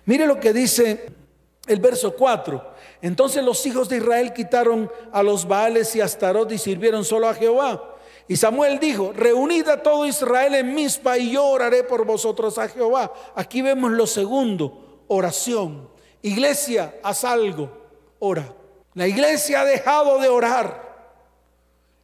[0.06, 1.08] Mire lo que dice
[1.68, 2.76] el verso 4.
[3.01, 7.34] Entonces los hijos de Israel quitaron a los Baales y Astarot y sirvieron solo a
[7.34, 7.95] Jehová.
[8.28, 12.68] Y Samuel dijo, reunid a todo Israel en Mispa y yo oraré por vosotros a
[12.68, 13.14] Jehová.
[13.36, 15.88] Aquí vemos lo segundo, oración.
[16.24, 17.70] Iglesia, haz algo,
[18.18, 18.51] ora.
[18.96, 20.86] La iglesia ha dejado de orar.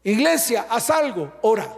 [0.04, 1.74] Iglesia, haz algo, ora.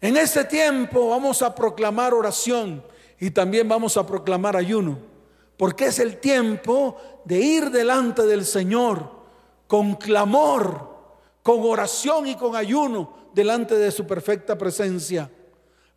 [0.00, 2.82] En este tiempo vamos a proclamar oración
[3.18, 4.98] y también vamos a proclamar ayuno,
[5.56, 9.10] porque es el tiempo de ir delante del Señor
[9.66, 10.94] con clamor,
[11.42, 15.30] con oración y con ayuno delante de su perfecta presencia,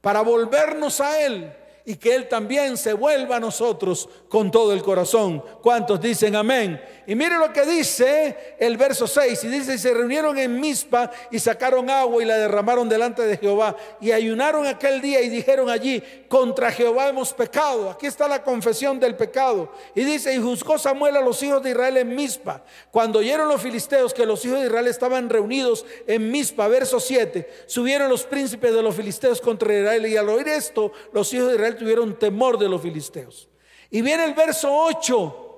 [0.02, 1.54] para volvernos a Él
[1.86, 5.44] y que Él también se vuelva a nosotros con todo el corazón.
[5.62, 6.82] ¿Cuántos dicen amén?
[7.10, 9.44] Y mire lo que dice el verso 6.
[9.46, 13.36] Y dice, y se reunieron en Mispa y sacaron agua y la derramaron delante de
[13.36, 13.76] Jehová.
[14.00, 17.90] Y ayunaron aquel día y dijeron allí, contra Jehová hemos pecado.
[17.90, 19.74] Aquí está la confesión del pecado.
[19.96, 22.64] Y dice, y juzgó Samuel a los hijos de Israel en Mispa.
[22.92, 27.50] Cuando oyeron los filisteos que los hijos de Israel estaban reunidos en Mispa, verso 7,
[27.66, 30.06] subieron los príncipes de los filisteos contra Israel.
[30.06, 33.50] Y al oír esto, los hijos de Israel tuvieron temor de los filisteos.
[33.90, 35.49] Y viene el verso 8,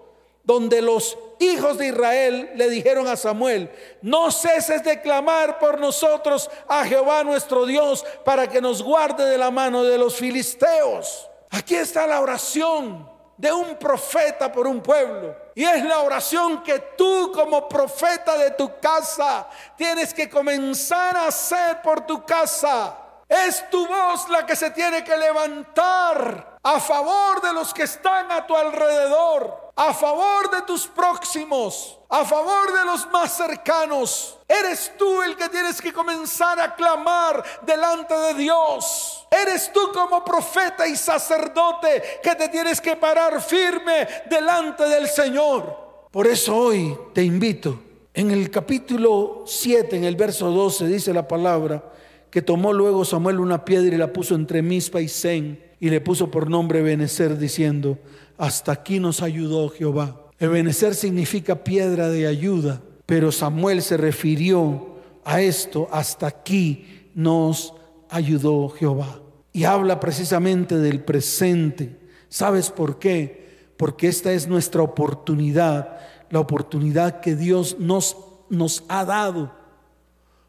[0.44, 3.70] donde los hijos de Israel le dijeron a Samuel,
[4.02, 9.38] no ceses de clamar por nosotros a Jehová nuestro Dios para que nos guarde de
[9.38, 11.30] la mano de los filisteos.
[11.50, 13.10] Aquí está la oración
[13.42, 15.36] de un profeta por un pueblo.
[15.56, 21.28] Y es la oración que tú como profeta de tu casa tienes que comenzar a
[21.28, 22.96] hacer por tu casa.
[23.28, 28.32] Es tu voz la que se tiene que levantar a favor de los que están
[28.32, 34.38] a tu alrededor, a favor de tus próximos, a favor de los más cercanos.
[34.48, 39.28] Eres tú el que tienes que comenzar a clamar delante de Dios.
[39.32, 46.08] Eres tú como profeta y sacerdote que te tienes que parar firme delante del Señor.
[46.12, 47.80] Por eso hoy te invito.
[48.14, 51.82] En el capítulo 7, en el verso 12, dice la palabra,
[52.30, 56.02] que tomó luego Samuel una piedra y la puso entre Mispa y Zen y le
[56.02, 57.98] puso por nombre Benecer diciendo,
[58.38, 60.22] hasta aquí nos ayudó Jehová.
[60.40, 67.74] Benecer significa piedra de ayuda, pero Samuel se refirió a esto, hasta aquí nos
[68.10, 69.22] ayudó Jehová.
[69.54, 72.00] Y habla precisamente del presente.
[72.30, 73.72] ¿Sabes por qué?
[73.78, 78.18] Porque esta es nuestra oportunidad, la oportunidad que Dios nos,
[78.50, 79.52] nos ha dado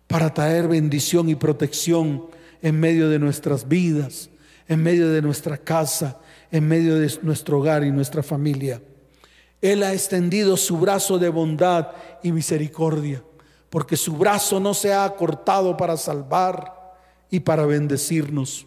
[0.06, 2.26] para traer bendición y protección
[2.62, 4.30] en medio de nuestras vidas,
[4.68, 6.20] en medio de nuestra casa,
[6.52, 8.80] en medio de nuestro hogar y nuestra familia.
[9.60, 11.88] Él ha extendido su brazo de bondad
[12.22, 13.24] y misericordia.
[13.70, 16.94] porque su brazo no se ha cortado para salvar
[17.30, 18.66] y para bendecirnos.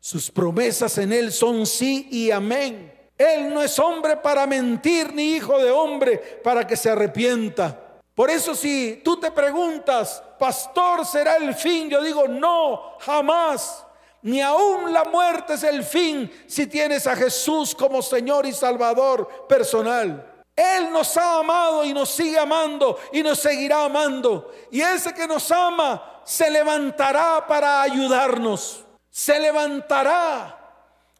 [0.00, 2.92] Sus promesas en Él son sí y amén.
[3.16, 7.78] Él no es hombre para mentir, ni hijo de hombre para que se arrepienta.
[8.12, 11.88] Por eso si tú te preguntas, pastor, ¿será el fin?
[11.88, 13.86] Yo digo, no, jamás.
[14.22, 19.46] Ni aún la muerte es el fin si tienes a Jesús como Señor y Salvador
[19.48, 20.44] personal.
[20.54, 24.52] Él nos ha amado y nos sigue amando y nos seguirá amando.
[24.70, 28.84] Y ese que nos ama se levantará para ayudarnos.
[29.08, 30.56] Se levantará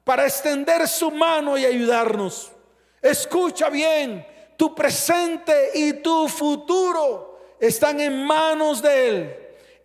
[0.05, 2.53] para extender su mano y ayudarnos.
[3.01, 4.27] Escucha bien,
[4.59, 9.37] tu presente y tu futuro están en manos de Él.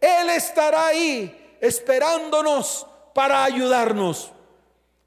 [0.02, 2.86] Él estará ahí esperándonos
[3.16, 4.30] para ayudarnos.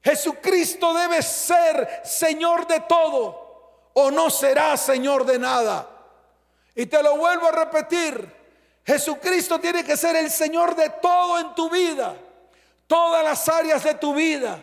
[0.03, 5.87] Jesucristo debe ser Señor de todo o no será Señor de nada.
[6.73, 8.35] Y te lo vuelvo a repetir,
[8.83, 12.15] Jesucristo tiene que ser el Señor de todo en tu vida,
[12.87, 14.59] todas las áreas de tu vida,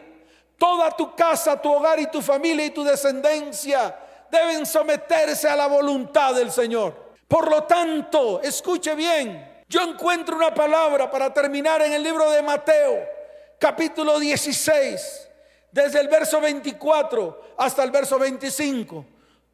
[0.59, 3.97] toda tu casa, tu hogar y tu familia y tu descendencia
[4.29, 7.15] deben someterse a la voluntad del Señor.
[7.29, 12.43] Por lo tanto, escuche bien, yo encuentro una palabra para terminar en el libro de
[12.43, 13.16] Mateo
[13.59, 15.29] capítulo 16,
[15.73, 19.05] desde el verso 24 hasta el verso 25.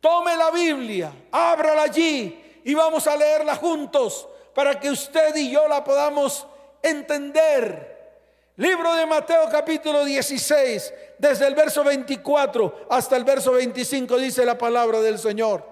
[0.00, 5.68] Tome la Biblia, ábrala allí y vamos a leerla juntos para que usted y yo
[5.68, 6.46] la podamos
[6.82, 7.92] entender.
[8.56, 14.58] Libro de Mateo capítulo 16, desde el verso 24 hasta el verso 25 dice la
[14.58, 15.66] palabra del Señor.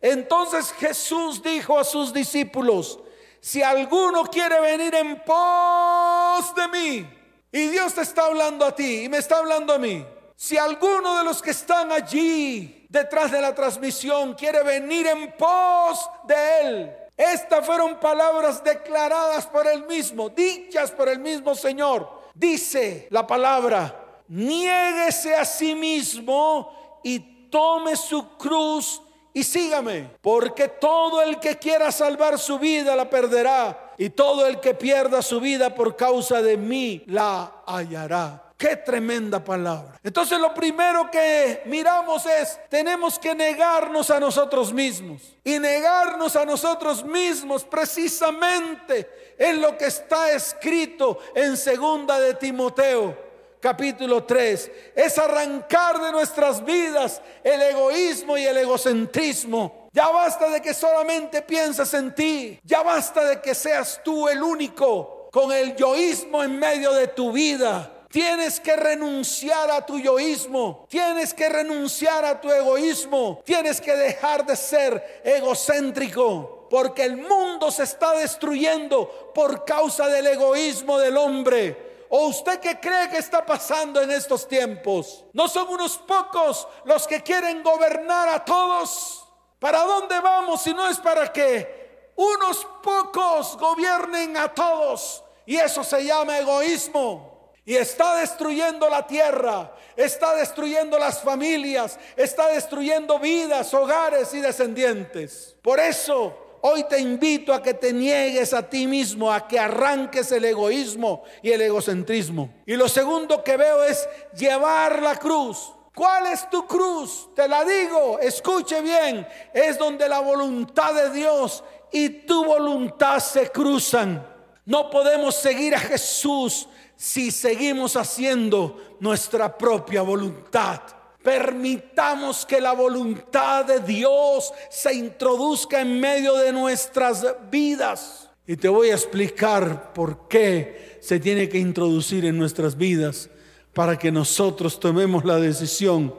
[0.00, 3.00] Entonces Jesús dijo a sus discípulos,
[3.40, 7.23] si alguno quiere venir en pos de mí,
[7.54, 10.04] y Dios te está hablando a ti y me está hablando a mí.
[10.34, 16.10] Si alguno de los que están allí detrás de la transmisión quiere venir en pos
[16.24, 22.24] de Él, estas fueron palabras declaradas por Él mismo, dichas por el mismo Señor.
[22.34, 29.00] Dice la palabra, niéguese a sí mismo y tome su cruz
[29.32, 34.60] y sígame, porque todo el que quiera salvar su vida la perderá y todo el
[34.60, 38.40] que pierda su vida por causa de mí la hallará.
[38.56, 39.98] Qué tremenda palabra.
[40.02, 45.36] Entonces lo primero que miramos es, tenemos que negarnos a nosotros mismos.
[45.42, 53.24] Y negarnos a nosotros mismos precisamente en lo que está escrito en segunda de Timoteo
[53.64, 59.83] capítulo 3, es arrancar de nuestras vidas el egoísmo y el egocentrismo.
[59.94, 64.42] Ya basta de que solamente pienses en ti, ya basta de que seas tú el
[64.42, 67.92] único con el yoísmo en medio de tu vida.
[68.10, 74.44] Tienes que renunciar a tu yoísmo, tienes que renunciar a tu egoísmo, tienes que dejar
[74.44, 82.06] de ser egocéntrico, porque el mundo se está destruyendo por causa del egoísmo del hombre.
[82.08, 85.24] ¿O usted qué cree que está pasando en estos tiempos?
[85.32, 89.23] ¿No son unos pocos los que quieren gobernar a todos?
[89.64, 95.24] ¿Para dónde vamos si no es para que unos pocos gobiernen a todos?
[95.46, 97.50] Y eso se llama egoísmo.
[97.64, 105.56] Y está destruyendo la tierra, está destruyendo las familias, está destruyendo vidas, hogares y descendientes.
[105.62, 110.32] Por eso Hoy te invito a que te niegues a ti mismo, a que arranques
[110.32, 112.54] el egoísmo y el egocentrismo.
[112.64, 115.74] Y lo segundo que veo es llevar la cruz.
[115.94, 117.28] ¿Cuál es tu cruz?
[117.36, 123.50] Te la digo, escuche bien, es donde la voluntad de Dios y tu voluntad se
[123.50, 124.26] cruzan.
[124.66, 130.80] No podemos seguir a Jesús si seguimos haciendo nuestra propia voluntad.
[131.22, 138.28] Permitamos que la voluntad de Dios se introduzca en medio de nuestras vidas.
[138.48, 143.30] Y te voy a explicar por qué se tiene que introducir en nuestras vidas
[143.74, 146.14] para que nosotros tomemos la decisión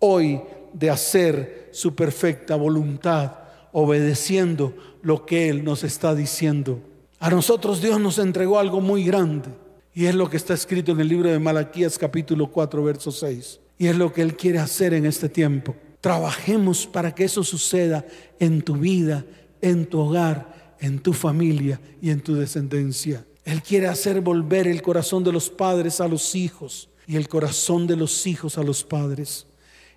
[0.00, 0.40] hoy
[0.72, 3.32] de hacer su perfecta voluntad,
[3.72, 6.80] obedeciendo lo que Él nos está diciendo.
[7.20, 9.48] A nosotros Dios nos entregó algo muy grande
[9.94, 13.60] y es lo que está escrito en el libro de Malaquías capítulo 4, verso 6.
[13.78, 15.74] Y es lo que Él quiere hacer en este tiempo.
[16.00, 18.04] Trabajemos para que eso suceda
[18.38, 19.24] en tu vida,
[19.60, 23.24] en tu hogar, en tu familia y en tu descendencia.
[23.48, 27.86] Él quiere hacer volver el corazón de los padres a los hijos y el corazón
[27.86, 29.46] de los hijos a los padres.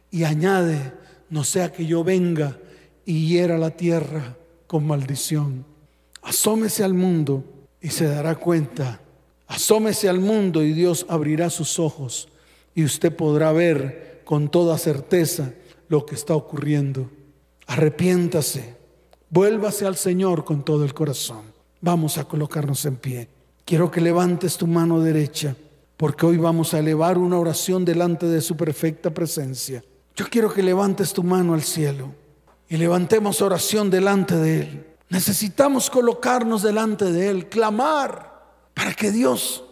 [0.10, 0.94] Y añade,
[1.30, 2.58] no sea que yo venga
[3.04, 4.38] y hiera la tierra
[4.68, 5.66] con maldición.
[6.22, 7.44] Asómese al mundo
[7.82, 9.02] y se dará cuenta.
[9.48, 12.30] Asómese al mundo y Dios abrirá sus ojos
[12.74, 15.54] y usted podrá ver con toda certeza
[15.90, 17.12] lo que está ocurriendo.
[17.68, 18.78] Arrepiéntase,
[19.30, 21.52] Vuélvase al Señor con todo el corazón.
[21.82, 23.41] Vamos a colocarnos en pie.
[23.66, 25.56] Quiero que levantes tu mano derecha,
[25.98, 29.84] porque hoy vamos a elevar una oración delante de su perfecta presencia.
[30.16, 32.14] Yo quiero que levantes tu mano al cielo
[32.68, 34.88] y levantemos oración delante de Él.
[35.10, 38.32] Necesitamos colocarnos delante de Él, clamar
[38.74, 39.64] para que Dios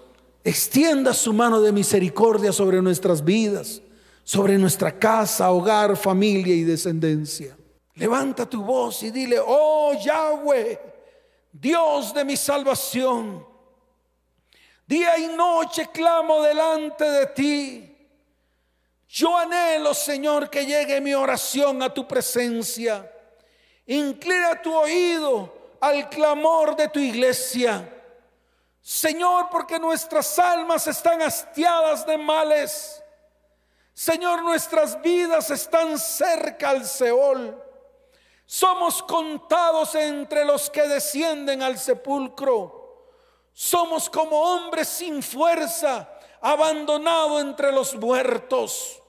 [0.43, 3.81] extienda su mano de misericordia sobre nuestras vidas,
[4.23, 7.57] sobre nuestra casa, hogar, familia y descendencia.
[7.95, 10.79] Levanta tu voz y dile, oh Yahweh,
[11.51, 13.45] Dios de mi salvación,
[14.89, 17.95] día y noche clamo delante de ti.
[19.07, 23.07] Yo anhelo, Señor, que llegue mi oración a tu presencia.
[23.85, 27.87] Inclina tu oído al clamor de tu iglesia.
[28.81, 33.03] Señor, porque nuestras almas están hastiadas de males.
[33.93, 37.63] Señor, nuestras vidas están cerca al Seol.
[38.47, 42.78] Somos contados entre los que descienden al sepulcro.
[43.61, 49.01] Somos como hombres sin fuerza, abandonados entre los muertos.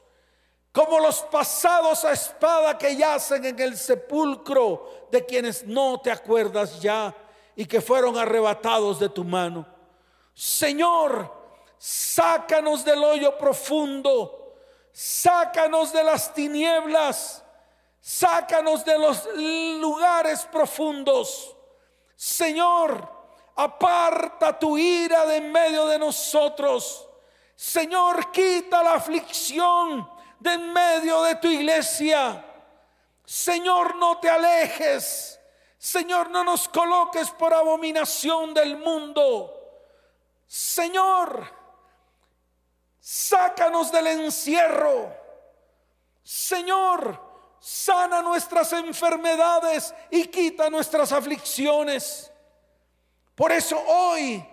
[0.72, 6.80] Como los pasados a espada que yacen en el sepulcro de quienes no te acuerdas
[6.80, 7.14] ya
[7.54, 9.64] y que fueron arrebatados de tu mano.
[10.34, 11.32] Señor,
[11.78, 14.56] sácanos del hoyo profundo,
[14.92, 17.44] sácanos de las tinieblas
[18.00, 21.54] Sácanos de los lugares profundos.
[22.16, 23.19] Señor,
[23.64, 27.06] aparta tu ira de en medio de nosotros.
[27.54, 30.08] Señor, quita la aflicción
[30.38, 32.44] de en medio de tu iglesia.
[33.24, 35.38] Señor, no te alejes.
[35.76, 39.54] Señor, no nos coloques por abominación del mundo.
[40.46, 41.46] Señor,
[42.98, 45.14] sácanos del encierro.
[46.22, 47.18] Señor,
[47.60, 52.29] sana nuestras enfermedades y quita nuestras aflicciones.
[53.40, 54.46] Por eso hoy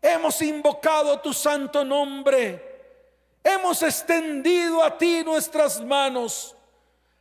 [0.00, 3.34] hemos invocado tu santo nombre.
[3.42, 6.54] Hemos extendido a ti nuestras manos.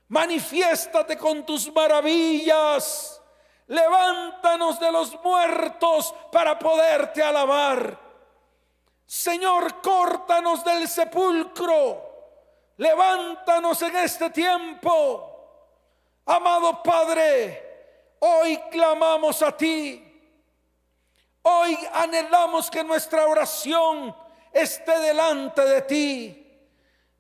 [0.10, 3.20] Manifiéstate con tus maravillas.
[3.66, 8.00] Levántanos de los muertos para poderte alabar.
[9.08, 12.04] Señor, córtanos del sepulcro
[12.78, 15.34] Levántanos en este tiempo.
[16.28, 20.07] Amado Padre, hoy clamamos a ti.
[21.50, 24.14] Hoy anhelamos que nuestra oración
[24.52, 26.60] esté delante de ti.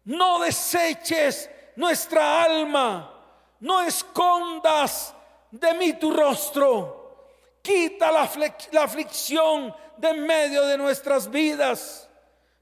[0.03, 3.13] No deseches nuestra alma.
[3.61, 5.15] No escondas
[5.49, 7.29] de mí tu rostro.
[7.61, 8.29] Quita la,
[8.71, 12.09] la aflicción de en medio de nuestras vidas.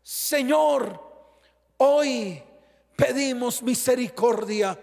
[0.03, 1.01] Señor,
[1.77, 2.43] hoy
[2.95, 4.79] pedimos misericordia.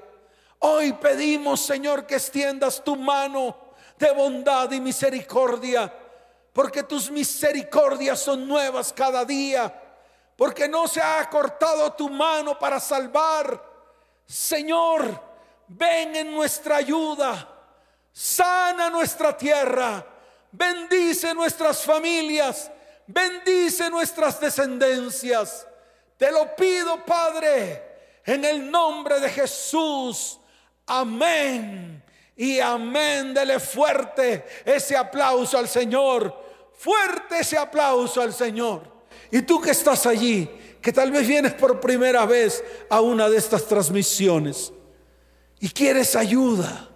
[0.58, 3.56] Hoy pedimos, Señor, que extiendas tu mano
[3.98, 5.92] de bondad y misericordia,
[6.53, 9.72] porque tus misericordias son nuevas cada día,
[10.36, 13.62] porque no se ha cortado tu mano para salvar.
[14.26, 15.20] Señor,
[15.68, 17.48] ven en nuestra ayuda,
[18.12, 20.05] sana nuestra tierra,
[20.50, 22.70] bendice nuestras familias,
[23.07, 25.66] bendice nuestras descendencias.
[26.16, 27.92] Te lo pido, Padre
[28.24, 30.38] en el nombre de Jesús.
[30.86, 32.01] Amén.
[32.36, 33.34] Y amén.
[33.34, 36.34] Dele fuerte ese aplauso al Señor.
[36.72, 38.82] Fuerte ese aplauso al Señor.
[39.30, 43.36] Y tú que estás allí, que tal vez vienes por primera vez a una de
[43.36, 44.72] estas transmisiones
[45.60, 46.90] y quieres ayuda,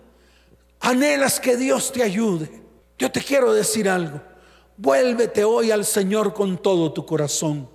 [0.81, 2.51] anhelas que Dios te ayude.
[2.99, 4.21] Yo te quiero decir algo.
[4.77, 7.71] Vuélvete hoy al Señor con todo tu corazón.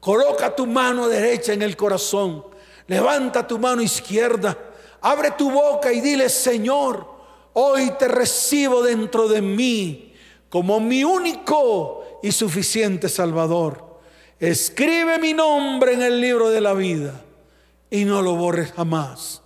[0.00, 2.44] Coloca tu mano derecha en el corazón
[2.88, 4.56] Levanta tu mano izquierda,
[5.00, 7.06] abre tu boca y dile, Señor,
[7.52, 10.14] hoy te recibo dentro de mí
[10.48, 14.00] como mi único y suficiente Salvador.
[14.40, 17.20] Escribe mi nombre en el libro de la vida
[17.90, 19.42] y no lo borres jamás.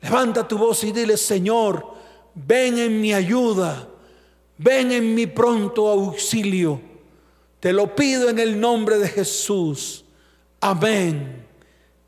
[0.00, 1.86] Levanta tu voz y dile, Señor,
[2.34, 3.88] ven en mi ayuda,
[4.56, 6.80] ven en mi pronto auxilio.
[7.60, 10.04] Te lo pido en el nombre de Jesús.
[10.60, 11.46] Amén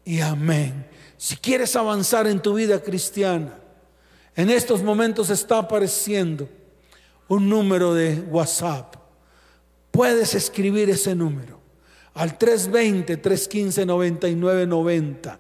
[0.05, 0.87] y amén.
[1.23, 3.57] Si quieres avanzar en tu vida cristiana,
[4.35, 6.49] en estos momentos está apareciendo
[7.29, 8.97] un número de WhatsApp.
[9.93, 11.61] Puedes escribir ese número
[12.15, 15.39] al 320-315-9990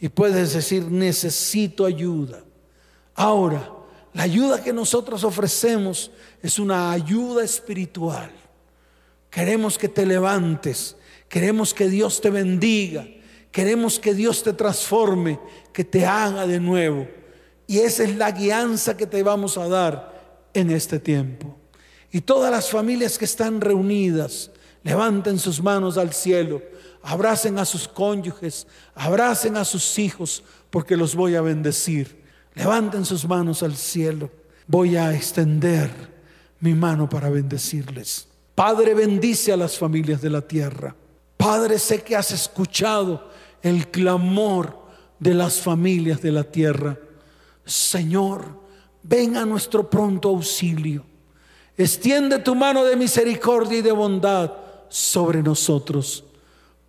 [0.00, 2.42] y puedes decir, necesito ayuda.
[3.14, 3.70] Ahora,
[4.14, 6.10] la ayuda que nosotros ofrecemos
[6.42, 8.32] es una ayuda espiritual.
[9.30, 10.96] Queremos que te levantes,
[11.28, 13.06] queremos que Dios te bendiga,
[13.54, 15.38] Queremos que Dios te transforme,
[15.72, 17.06] que te haga de nuevo.
[17.68, 21.56] Y esa es la guianza que te vamos a dar en este tiempo.
[22.10, 24.50] Y todas las familias que están reunidas,
[24.82, 26.62] levanten sus manos al cielo,
[27.00, 32.24] abracen a sus cónyuges, abracen a sus hijos, porque los voy a bendecir.
[32.54, 34.32] Levanten sus manos al cielo.
[34.66, 35.92] Voy a extender
[36.58, 38.26] mi mano para bendecirles.
[38.56, 40.96] Padre, bendice a las familias de la tierra.
[41.36, 43.32] Padre, sé que has escuchado
[43.64, 44.78] el clamor
[45.18, 46.98] de las familias de la tierra.
[47.64, 48.44] Señor,
[49.02, 51.04] ven a nuestro pronto auxilio.
[51.76, 54.52] Extiende tu mano de misericordia y de bondad
[54.88, 56.24] sobre nosotros.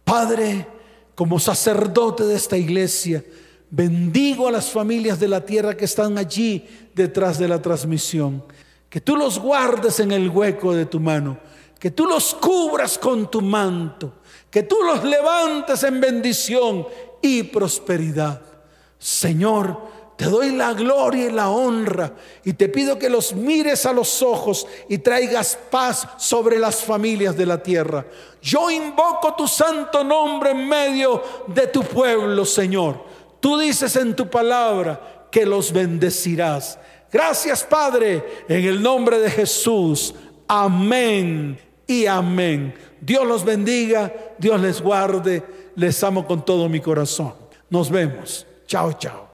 [0.03, 0.67] Padre,
[1.15, 3.23] como sacerdote de esta iglesia,
[3.71, 8.43] bendigo a las familias de la tierra que están allí detrás de la transmisión.
[8.89, 11.39] Que tú los guardes en el hueco de tu mano.
[11.79, 14.13] Que tú los cubras con tu manto.
[14.55, 16.87] Que tú los levantes en bendición
[17.21, 18.41] y prosperidad.
[18.97, 19.77] Señor,
[20.15, 22.13] te doy la gloria y la honra
[22.45, 27.35] y te pido que los mires a los ojos y traigas paz sobre las familias
[27.35, 28.05] de la tierra.
[28.41, 33.03] Yo invoco tu santo nombre en medio de tu pueblo, Señor.
[33.41, 36.79] Tú dices en tu palabra que los bendecirás.
[37.11, 40.15] Gracias, Padre, en el nombre de Jesús.
[40.47, 42.73] Amén y amén.
[43.01, 45.43] Dios los bendiga, Dios les guarde.
[45.75, 47.33] Les amo con todo mi corazón.
[47.69, 48.45] Nos vemos.
[48.67, 49.23] Chao, chao.